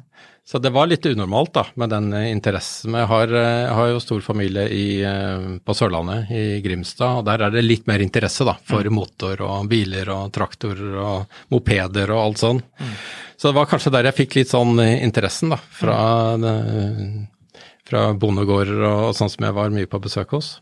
[0.45, 2.97] Så det var litt unormalt da, med den interessen.
[2.99, 4.87] Jeg har, jeg har jo stor familie i,
[5.63, 8.97] på Sørlandet, i Grimstad, og der er det litt mer interesse da, for mm.
[8.97, 12.59] motor og biler og traktorer og mopeder og alt sånn.
[12.59, 12.91] Mm.
[13.39, 15.97] Så det var kanskje der jeg fikk litt sånn interessen da, fra,
[16.35, 17.15] mm.
[17.87, 20.57] fra bondegårder og sånn som jeg var mye på besøk hos.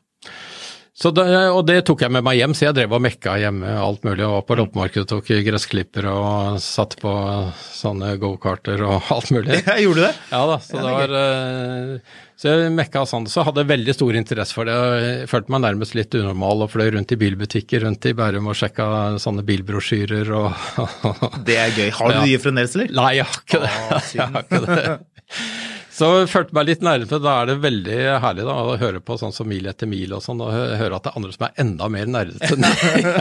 [1.01, 4.03] Det, og det tok jeg med meg hjem, så jeg drev og mekka hjemme alt
[4.05, 4.21] mulig.
[4.27, 7.13] Og var på loppemarkedet og tok gressklipper og satt på
[7.73, 9.63] sånne gokarter og alt mulig.
[9.65, 10.11] Jeg gjorde det?
[10.29, 13.25] Ja da, så det var eh, Så jeg mekka sånn.
[13.31, 14.77] Så hadde jeg veldig stor interesse for det.
[15.01, 18.59] Jeg følte meg nærmest litt unormal og fløy rundt i bilbutikker rundt i Bærum og
[18.61, 18.91] sjekka
[19.21, 21.89] sånne bilbrosjyrer og Det er gøy.
[21.97, 22.27] Har du ja.
[22.29, 22.93] de fremdeles, eller?
[23.01, 23.73] Nei, jeg har ikke det.
[23.73, 24.85] Å, jeg har ikke det.
[26.01, 27.19] Så jeg følte meg litt nærmere.
[27.21, 30.23] Da er det veldig herlig da, å høre på sånn som Mil etter mil og
[30.25, 30.49] sånn, og
[30.79, 32.65] høre at det er andre som er enda mer nerdete enn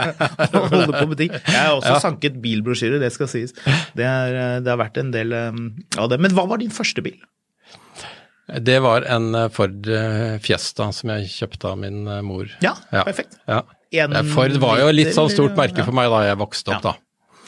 [0.73, 1.35] Holde på butikk.
[1.37, 1.99] Jeg har også ja.
[2.01, 3.53] sanket bilbrosjyrer, det skal sies.
[3.99, 5.67] Det, er, det, har vært en del um,
[6.01, 6.21] av det.
[6.25, 7.19] Men hva var din første bil?
[8.65, 9.93] Det var en uh, Ford
[10.41, 12.49] Fiesta som jeg kjøpte av min mor.
[12.65, 13.05] Ja, ja.
[13.05, 13.37] perfekt.
[13.45, 13.61] Ja.
[14.33, 16.97] Ford var jo litt sånn stort merke for meg da jeg vokste opp, da.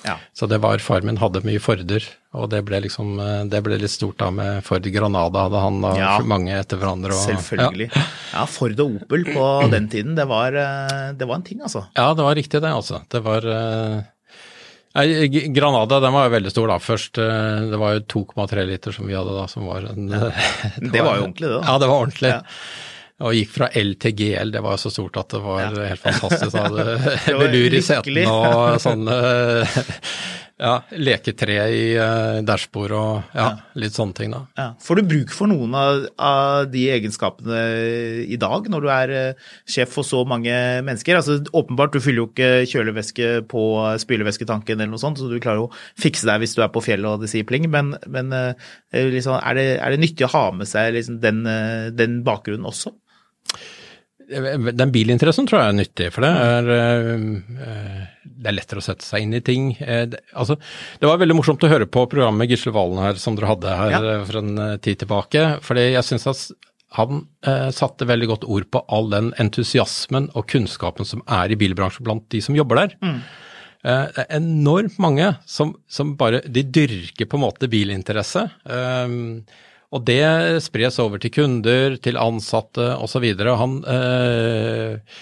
[0.07, 0.17] Ja.
[0.35, 3.93] Så det var Far min hadde mye Forder, og det ble liksom det ble litt
[3.93, 6.15] stort da med Ford Granada hadde han og ja.
[6.27, 7.15] mange etter hverandre.
[7.15, 7.91] Og, Selvfølgelig.
[7.93, 8.07] Ja.
[8.33, 8.47] ja.
[8.51, 11.87] Ford og Opel på den tiden, det var, eh, det var, en ting, altså.
[11.99, 13.05] Ja, det var riktig det, altså.
[13.13, 13.47] Det var
[14.93, 16.79] Nei, Granada den var jo veldig stor da.
[16.83, 20.33] Først, eh, Det var jo 2,3 liter som vi hadde da, som var en det,
[20.93, 21.63] det var jo ordentlig, det da.
[21.65, 22.33] Ja, det var ordentlig.
[22.35, 22.41] Ja.
[23.23, 25.89] Og gikk fra L til GL, det var jo så stort at det var ja.
[25.93, 26.57] helt fantastisk.
[26.59, 26.87] Hadde
[27.43, 29.19] velur i setene og sånne
[30.63, 34.43] ja, leketre i dashbordet dashbord og ja, ja, litt sånne ting, da.
[34.59, 34.67] Ja.
[34.83, 37.63] Får du bruk for noen av, av, de egenskapene
[38.23, 40.53] i dag, når du er uh, sjef for så mange
[40.87, 41.19] mennesker?
[41.19, 43.65] Altså, åpenbart, du fyller jo ikke kjølevæske på
[44.05, 46.85] spylevæsketanken eller noe sånt, så du klarer jo å fikse deg hvis du er på
[46.85, 48.33] fjellet og det sier pling, men, men
[48.93, 51.43] liksom, er, det, er, det, nyttig å ha med seg liksom, den,
[51.99, 52.95] den bakgrunnen også?
[54.33, 59.07] Den bilinteressen tror jeg er nyttig, for det er, eh, det er lettere å sette
[59.07, 59.71] seg inn i ting.
[59.81, 60.57] Eh, det, altså,
[61.01, 63.97] det var veldig morsomt å høre på programmet Gisle Valen her, som dere hadde her
[63.97, 64.03] ja.
[64.15, 64.53] Eh, for en
[64.83, 65.47] tid tilbake.
[65.63, 66.45] fordi jeg syns at
[66.99, 71.59] han eh, satte veldig godt ord på all den entusiasmen og kunnskapen som er i
[71.61, 72.97] bilbransjen blant de som jobber der.
[73.01, 73.19] Mm.
[73.83, 78.45] Eh, det er enormt mange som, som, bare De dyrker på en måte bilinteresse.
[78.69, 79.17] Eh,
[79.93, 80.25] og det
[80.65, 83.27] spres over til kunder, til ansatte osv.
[83.61, 85.17] Han, eh,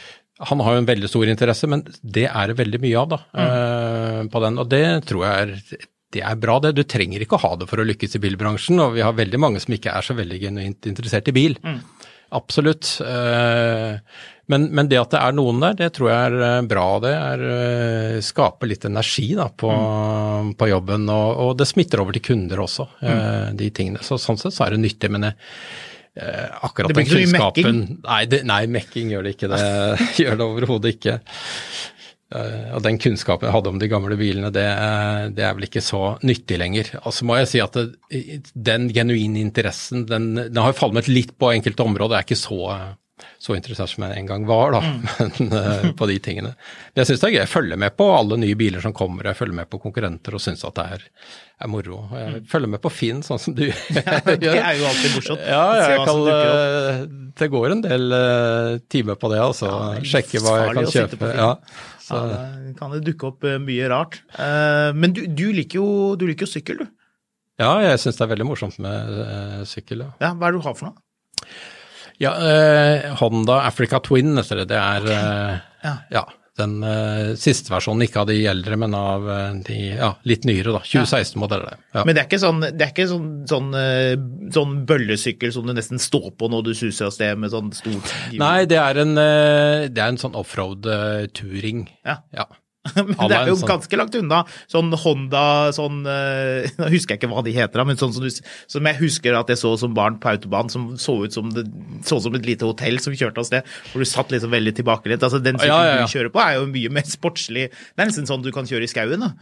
[0.46, 3.18] han har jo en veldig stor interesse, men det er det veldig mye av da,
[3.34, 3.40] mm.
[3.46, 4.60] eh, på den.
[4.62, 6.76] Og det tror jeg er, det er bra, det.
[6.78, 9.42] Du trenger ikke å ha det for å lykkes i bilbransjen, og vi har veldig
[9.42, 11.58] mange som ikke er så veldig genuint interessert i bil.
[11.66, 11.82] Mm.
[12.38, 12.92] Absolutt.
[13.02, 13.98] Eh,
[14.50, 16.86] men, men, det at det er noen der, det tror jeg er eh, bra.
[17.02, 20.54] Det er, eh, skaper litt energi da, på, mm.
[20.58, 23.54] på jobben, og, og, det smitter over til kunder også, mm.
[23.60, 24.02] de tingene.
[24.06, 25.12] Så sånn sett så er det nyttig.
[25.12, 25.36] men det,
[26.66, 29.50] akkurat den kunnskapen Nei, det, nei, mekking gjør det ikke.
[29.52, 29.62] Det
[30.24, 31.20] gjør det overhodet ikke.
[32.30, 34.66] Og den kunnskapen jeg hadde om de gamle bilene, det,
[35.34, 36.92] det, er vel ikke så nyttig lenger.
[37.00, 41.50] Altså må jeg si at det, Den genuine interessen, den, den har falmet litt på
[41.54, 42.14] enkelte områder.
[42.14, 42.60] Det er ikke så,
[43.40, 45.04] så interessert som jeg en gang var, da, mm.
[45.38, 46.50] men, uh, på de tingene.
[46.92, 47.40] Men jeg syns det er gøy.
[47.40, 50.42] Jeg følger med på alle nye biler som kommer, jeg følger med på konkurrenter og
[50.44, 51.06] syns at det er,
[51.64, 52.02] er moro.
[52.12, 52.50] Jeg mm.
[52.52, 53.96] følger med på Finn, sånn som du gjør.
[53.96, 55.46] Ja, det er jo alltid morsomt.
[55.48, 59.72] Ja, jeg kan, uh, det går en del uh, timer på det, altså.
[59.72, 61.32] Ja, Sjekke hva jeg kan kjøpe.
[61.40, 61.50] Ja.
[62.10, 62.20] Så.
[62.26, 62.38] Ja,
[62.76, 64.18] kan det dukke opp eh, mye rart.
[64.34, 66.96] Eh, men du, du, liker jo, du liker jo sykkel, du.
[67.60, 69.12] Ja, jeg syns det er veldig morsomt med
[69.68, 70.02] sykkel.
[70.02, 70.10] Ja.
[70.24, 70.30] ja.
[70.34, 71.04] Hva er det du har for noe?
[72.20, 74.68] Ja, eh, Honda Africa Twin heter det.
[74.74, 75.94] Det er uh, Ja.
[76.12, 76.22] ja,
[76.60, 76.82] den
[77.40, 79.24] siste versjonen, ikke av de eldre, men av
[79.64, 80.82] de ja, litt nyere, da.
[80.84, 81.78] 2016-modeller.
[81.96, 82.02] Ja.
[82.04, 83.70] Men det er ikke sånn, det er ikke sånn, sånn,
[84.52, 88.12] sånn bøllesykkel som du nesten står på når du suser av sted med sånn stort
[88.36, 91.86] Nei, det er en, det er en sånn offroad-turing.
[92.04, 92.20] Ja.
[92.36, 92.44] ja.
[92.96, 94.40] Men det er jo ganske langt unna.
[94.70, 95.42] Sånn Honda
[95.76, 96.00] sånn
[96.80, 98.32] Nå husker jeg ikke hva de heter, men sånn som, du,
[98.72, 101.66] som jeg husker at jeg så som barn på autobahn, som så ut som, det,
[102.06, 105.26] så som et lite hotell som kjørte av sted, hvor du satt liksom veldig tilbakelent.
[105.26, 106.08] Altså, den sykkelen ja, ja, ja.
[106.08, 107.68] du kjører på, er jo mye mer sportslig.
[107.70, 109.28] Det er nesten sånn du kan kjøre i skauen.
[109.28, 109.34] da.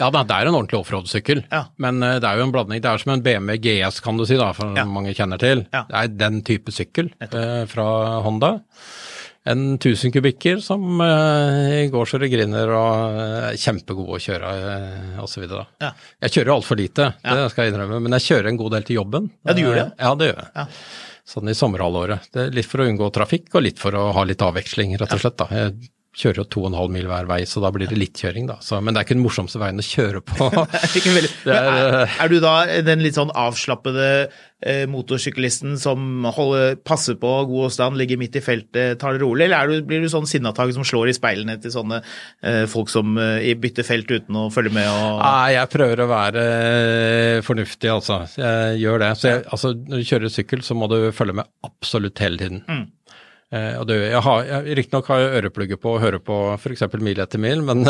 [0.00, 1.66] Ja, det er en ordentlig offroad-sykkel, ja.
[1.84, 2.80] men det er jo en blanding.
[2.80, 5.66] Det er som en BMW GS, kan du si, da, for mange kjenner til.
[5.68, 7.88] Det er den type sykkel eh, fra
[8.24, 8.54] Honda
[9.48, 14.50] en 1000 kubikker som uh, går så det griner og er uh, kjempegod å kjøre
[14.50, 15.46] uh, osv.
[15.80, 15.92] Ja.
[16.26, 17.36] Jeg kjører altfor lite, ja.
[17.38, 19.30] det skal jeg innrømme, men jeg kjører en god del til jobben.
[19.46, 19.86] Ja, du gjør det?
[19.96, 20.50] Ja, det gjør jeg.
[20.60, 20.66] Ja.
[21.30, 22.28] Sånn i sommerhalvåret.
[22.42, 25.22] Er litt for å unngå trafikk og litt for å ha litt avveksling, rett og
[25.22, 25.38] slett.
[25.40, 25.46] da.
[25.54, 28.18] Jeg kjører jo to og en halv mil hver vei, så da blir det litt
[28.18, 28.56] kjøring, da.
[28.64, 30.48] Så, men det er ikke den morsomste veien å kjøre på.
[30.58, 37.30] er, er, er, du da den litt sånn avslappede eh, motorsyklisten som holder, passer på
[37.50, 40.74] god stand, ligger midt i feltet, tar det rolig, eller du, blir du sånn sinnatag
[40.74, 44.74] som slår i speilene til sånne eh, folk som eh, bytter felt uten å følge
[44.74, 44.90] med?
[44.90, 45.22] Og...
[45.22, 48.24] Nei, jeg prøver å være eh, fornuftig, altså.
[48.34, 49.12] Jeg gjør det.
[49.20, 52.64] Så jeg, altså, når du kjører sykkel, så må du følge med absolutt hele tiden.
[52.66, 52.88] Mm.
[53.50, 56.84] Eh, og det, jeg har, Riktignok har jeg øreplugger på og hører på f.eks.
[57.02, 57.82] mil etter mil, men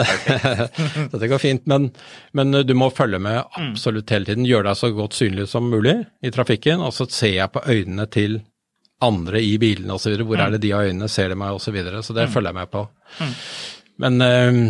[1.12, 1.66] dette går fint.
[1.68, 1.90] Men,
[2.36, 4.48] men, du må følge med absolutt hele tiden.
[4.48, 6.80] Gjøre deg så godt synlig som mulig i trafikken.
[6.86, 8.40] Og så ser jeg på øynene til
[9.04, 10.16] andre i bilene osv.
[10.24, 11.68] Hvor er det de har øynene, ser de meg osv.
[11.68, 12.04] Så, videre.
[12.04, 12.86] så det følger jeg med på.
[14.00, 14.62] Men eh,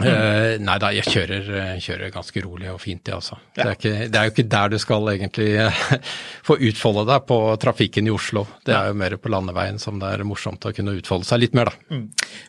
[0.00, 1.48] Uh, nei da, jeg kjører,
[1.82, 3.36] kjører, ganske rolig og fint, det altså.
[3.52, 3.66] Ja.
[3.66, 5.82] Det, er ikke, det, er jo ikke der du skal egentlig uh,
[6.48, 8.46] få utfolde deg på trafikken i Oslo.
[8.64, 11.56] Det er jo mer på landeveien som det er morsomt å kunne utfolde seg litt
[11.58, 11.92] mer, da.
[11.92, 12.06] Mm.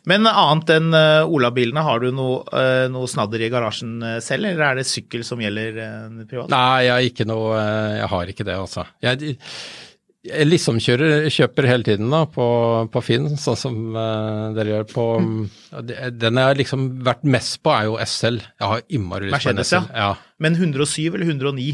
[0.10, 2.64] Men annet enn uh, Ola-bilene, har du noe,
[2.94, 5.82] noe, snadder i garasjen selv, eller er det sykkel som gjelder
[6.30, 6.52] privat?
[6.54, 7.60] Nei, jeg ikke noe
[8.00, 8.88] Jeg har ikke det, altså.
[9.04, 9.36] Jeg,
[10.24, 12.46] jeg liksom kjører, kjøper hele tiden da, på,
[12.94, 15.42] på Finn, sånn som uh, dere gjør på mm.
[16.16, 18.40] Den jeg har liksom vært mest på, er jo SL.
[18.40, 19.90] Jeg har innmari lyst på en SL.
[19.92, 20.14] Ja.
[20.44, 21.68] Men 107 eller 109?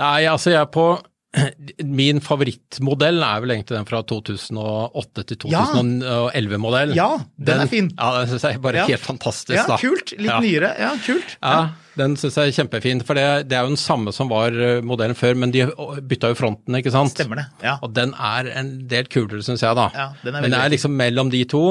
[0.00, 0.86] Nei, altså jeg er på
[1.98, 6.92] Min favorittmodell er vel egentlig den fra 2008 til 2011-modell.
[6.96, 7.88] Ja, den, den, er fin.
[7.96, 8.88] Ja, Den syns jeg er bare ja.
[8.90, 9.56] helt fantastisk.
[9.56, 9.78] Ja, da.
[9.80, 10.12] kult.
[10.18, 10.40] Litt ja.
[10.44, 10.74] nyere.
[10.82, 11.38] Ja, kult.
[11.38, 11.54] Ja,
[11.96, 13.00] Den syns jeg er kjempefin.
[13.08, 15.64] For det, det, er jo den samme som var eh, modellen før, men de
[16.12, 17.16] bytta jo fronten, ikke sant.
[17.16, 17.78] Stemmer det, ja.
[17.80, 19.88] Og den er en del kulere, syns jeg, da.
[19.96, 21.66] Ja, den er men det er liksom mellom de to.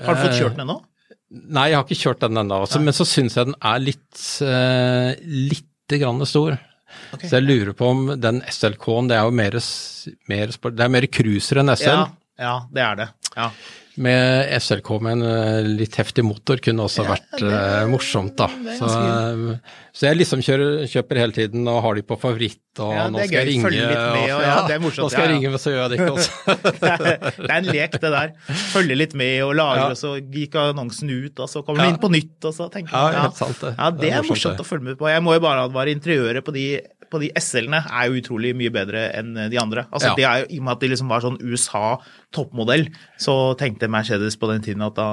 [0.00, 0.80] Har du fått kjørt den ennå?
[1.34, 2.64] Nei, jeg har ikke kjørt den ennå.
[2.80, 4.08] Men så syns jeg den er litt,
[4.40, 5.12] uh,
[5.52, 6.56] litt grann stor.
[7.14, 7.28] Okay.
[7.30, 9.56] Så jeg lurer på om den SLK-en, det er jo mer,
[10.32, 11.90] mer, det er mer cruiser enn SL.
[11.90, 12.04] Ja,
[12.42, 13.08] ja, det er det.
[13.34, 13.50] Ja
[13.96, 18.34] med SLK med en eh, litt heftig motor kunne også ja, vært det, uh, morsomt,
[18.38, 18.48] da.
[18.78, 18.88] Så,
[19.94, 23.22] så, jeg liksom kjører, kjøper hele tiden og har de på favoritt, og ja, nå
[23.22, 23.70] skal jeg ringe.
[23.70, 23.94] Med,
[24.34, 26.16] og, ja, det er morsomt, nå skal jeg ringe, men så gjør jeg det ikke
[26.16, 26.56] også.
[27.44, 28.34] det er en lek, det der.
[28.74, 32.02] Følge litt med og lage, og så gikk annonsen ut, og så kommer den inn
[32.02, 33.74] på nytt, og så tenker man ja, det.
[34.02, 34.66] det, er morsomt, det.
[34.66, 35.10] å følge med på.
[35.12, 36.66] Jeg må jo bare advare interiøret på de
[37.14, 39.86] på de SL-ene er jo utrolig mye bedre enn de andre.
[39.90, 40.18] Altså, ja.
[40.18, 41.84] det er jo, I og med at de liksom var sånn USA
[42.34, 42.88] toppmodell,
[43.20, 45.08] så tenkte Mercedes på den tiden at da,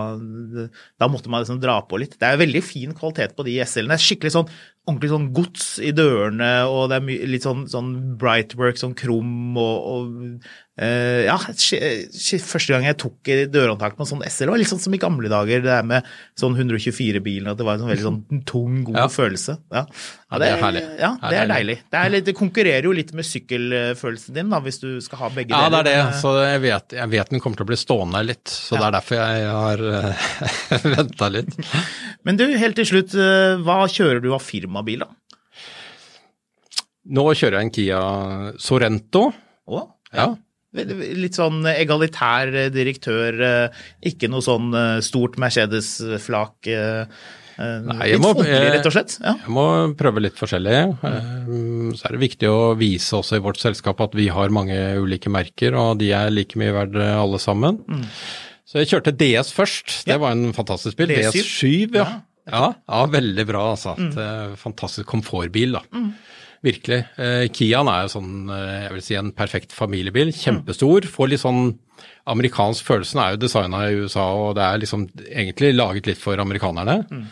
[1.02, 2.18] da måtte man liksom dra på litt.
[2.20, 4.00] Det er veldig fin kvalitet på de SL-ene.
[4.02, 4.52] Skikkelig sånn
[4.90, 9.92] ordentlig sånn gods i dørene, og det er litt sånn, sånn brightwork, sånn krum og,
[9.92, 10.48] og
[10.82, 14.96] uh, Ja, første gang jeg tok dørhåndtak med en sånn SL, var litt sånn som
[14.98, 16.08] i gamle dager, det der med
[16.40, 19.06] sånn 124-bilen, at det var en sånn veldig sånn tung, god ja.
[19.14, 19.58] følelse.
[19.72, 19.86] Ja.
[19.88, 20.84] ja, det er herlig.
[21.00, 21.78] Ja, det er deilig.
[21.86, 25.32] Det, er litt, det, konkurrerer jo litt med sykkelfølelsen din, da, hvis du skal ha
[25.38, 25.70] begge deler.
[25.70, 26.20] Ja, det er det.
[26.22, 28.98] Så jeg vet, jeg vet den kommer til å bli stående litt, så det er
[28.98, 30.30] derfor jeg har eh,
[30.98, 31.58] venta litt.
[32.28, 33.18] Men du, helt til slutt,
[33.66, 35.14] hva kjører du av firmabil, da?
[37.12, 38.02] Nå kjører jeg en Kia
[38.62, 39.26] Sorento.
[39.72, 39.82] Å,
[40.14, 40.28] ja.
[40.72, 46.70] Litt sånn egalitær direktør, eh, ikke noe sånn eh, stort Mercedes-flak.
[46.72, 47.26] Eh,
[47.62, 49.18] Nei, litt folkelig, rett og slett?
[49.20, 49.36] Ja.
[49.44, 49.66] Jeg må
[50.00, 50.78] prøve litt forskjellig.
[51.04, 55.30] Så er det viktig å vise også i vårt selskap at vi har mange ulike
[55.30, 57.84] merker, og de er like mye verdt alle sammen.
[57.86, 58.08] Mm.
[58.66, 59.94] Så jeg kjørte DS først.
[60.08, 60.22] Det ja.
[60.24, 61.12] var en fantastisk bil.
[61.12, 62.08] DS7, ja.
[62.50, 63.68] Ja, ja veldig bra.
[63.76, 63.94] altså.
[64.00, 64.56] Mm.
[64.58, 65.76] Fantastisk komfortbil.
[65.76, 65.84] da.
[65.92, 66.14] Mm.
[66.62, 67.00] Virkelig.
[67.18, 70.30] Eh, Kiaen er jo sånn, eh, jeg vil si en perfekt familiebil.
[70.38, 71.08] Kjempestor.
[71.10, 71.80] Får litt sånn
[72.30, 73.18] amerikansk følelse.
[73.18, 77.02] Den er jo designa i USA, og det er liksom egentlig laget litt for amerikanerne.
[77.10, 77.26] Mm.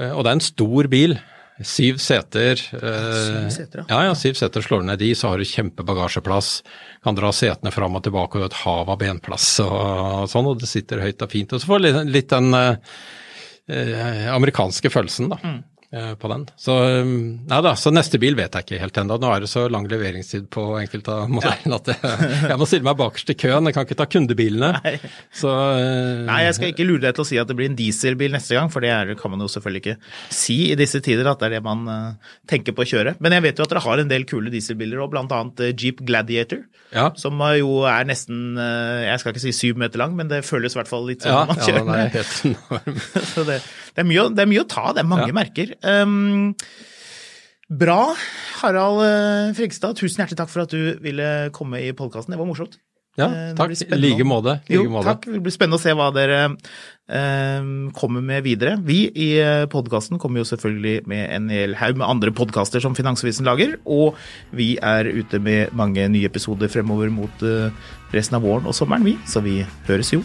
[0.00, 1.18] Eh, og det er en stor bil.
[1.60, 2.56] Syv seter.
[2.58, 4.00] Syv seter, ja.
[4.08, 6.48] ja, syv seter slår du ned de, så har du kjempebagasjeplass.
[7.04, 10.58] Kan dra setene fram og tilbake og et hav av benplass og, og sånn, og
[10.58, 11.52] det sitter høyt og fint.
[11.52, 15.38] Og så får du litt, litt den eh, amerikanske følelsen, da.
[15.44, 15.62] Mm.
[15.94, 16.42] Eh, på den.
[16.58, 17.10] Så, um,
[17.46, 19.14] nei da, så neste bil vet jeg ikke helt ennå.
[19.22, 22.88] Nå er det så lang leveringstid på enkelte av modellene at jeg, jeg, må stille
[22.88, 23.68] meg bakerst i køen.
[23.70, 24.72] Jeg kan ikke ta kundebilene.
[24.82, 24.94] Nei.
[25.30, 27.78] Så, uh, nei, jeg skal ikke lure deg til å si at det blir en
[27.78, 29.96] dieselbil neste gang, for det er, kan man jo selvfølgelig ikke
[30.34, 33.14] si i disse tider at det er det man uh, tenker på å kjøre.
[33.22, 35.70] Men jeg vet jo at dere har en del kule dieselbiler òg, bl.a.
[35.70, 37.06] Jeep Gladiator, ja.
[37.20, 40.78] som jo er nesten jeg skal ikke si syv meter lang, men det føles i
[40.80, 41.78] hvert fall litt sånn ja, når man kjører.
[41.78, 43.00] Ja, den er helt enorm.
[43.34, 43.60] så det,
[43.94, 45.36] det, er mye, det, er mye, å ta, det er mange ja.
[45.36, 45.74] merker.
[45.82, 46.54] Um,
[47.70, 48.00] bra.
[48.60, 52.34] Harald eh, Frigstad, tusen hjertelig takk for at du ville komme i podkasten.
[52.34, 52.78] Det var morsomt.
[53.14, 53.74] Ja, eh, takk.
[53.78, 54.58] I like måte.
[54.70, 55.28] Jo, takk.
[55.30, 58.74] Det blir spennende å se hva dere eh, kommer med videre.
[58.82, 62.96] Vi i eh, podkasten kommer jo selvfølgelig med en hel haug med andre podkaster som
[62.98, 64.18] Finansavisen lager, og
[64.50, 67.46] vi er ute med mange nye episoder fremover mot
[68.14, 69.14] resten av våren og sommeren, vi.
[69.30, 70.24] Så vi høres jo.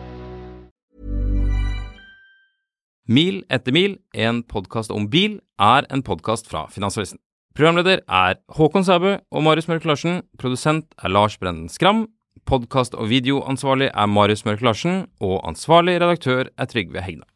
[3.11, 7.19] Mil etter mil, en podkast om bil, er en podkast fra Finansavisen.
[7.57, 10.21] Programleder er Håkon Sæbø og Marius Mørk Larsen.
[10.39, 12.05] Produsent er Lars Brenden Skram.
[12.47, 15.09] Podkast- og videoansvarlig er Marius Mørk Larsen.
[15.19, 17.27] Og ansvarlig redaktør er Trygve Hegna.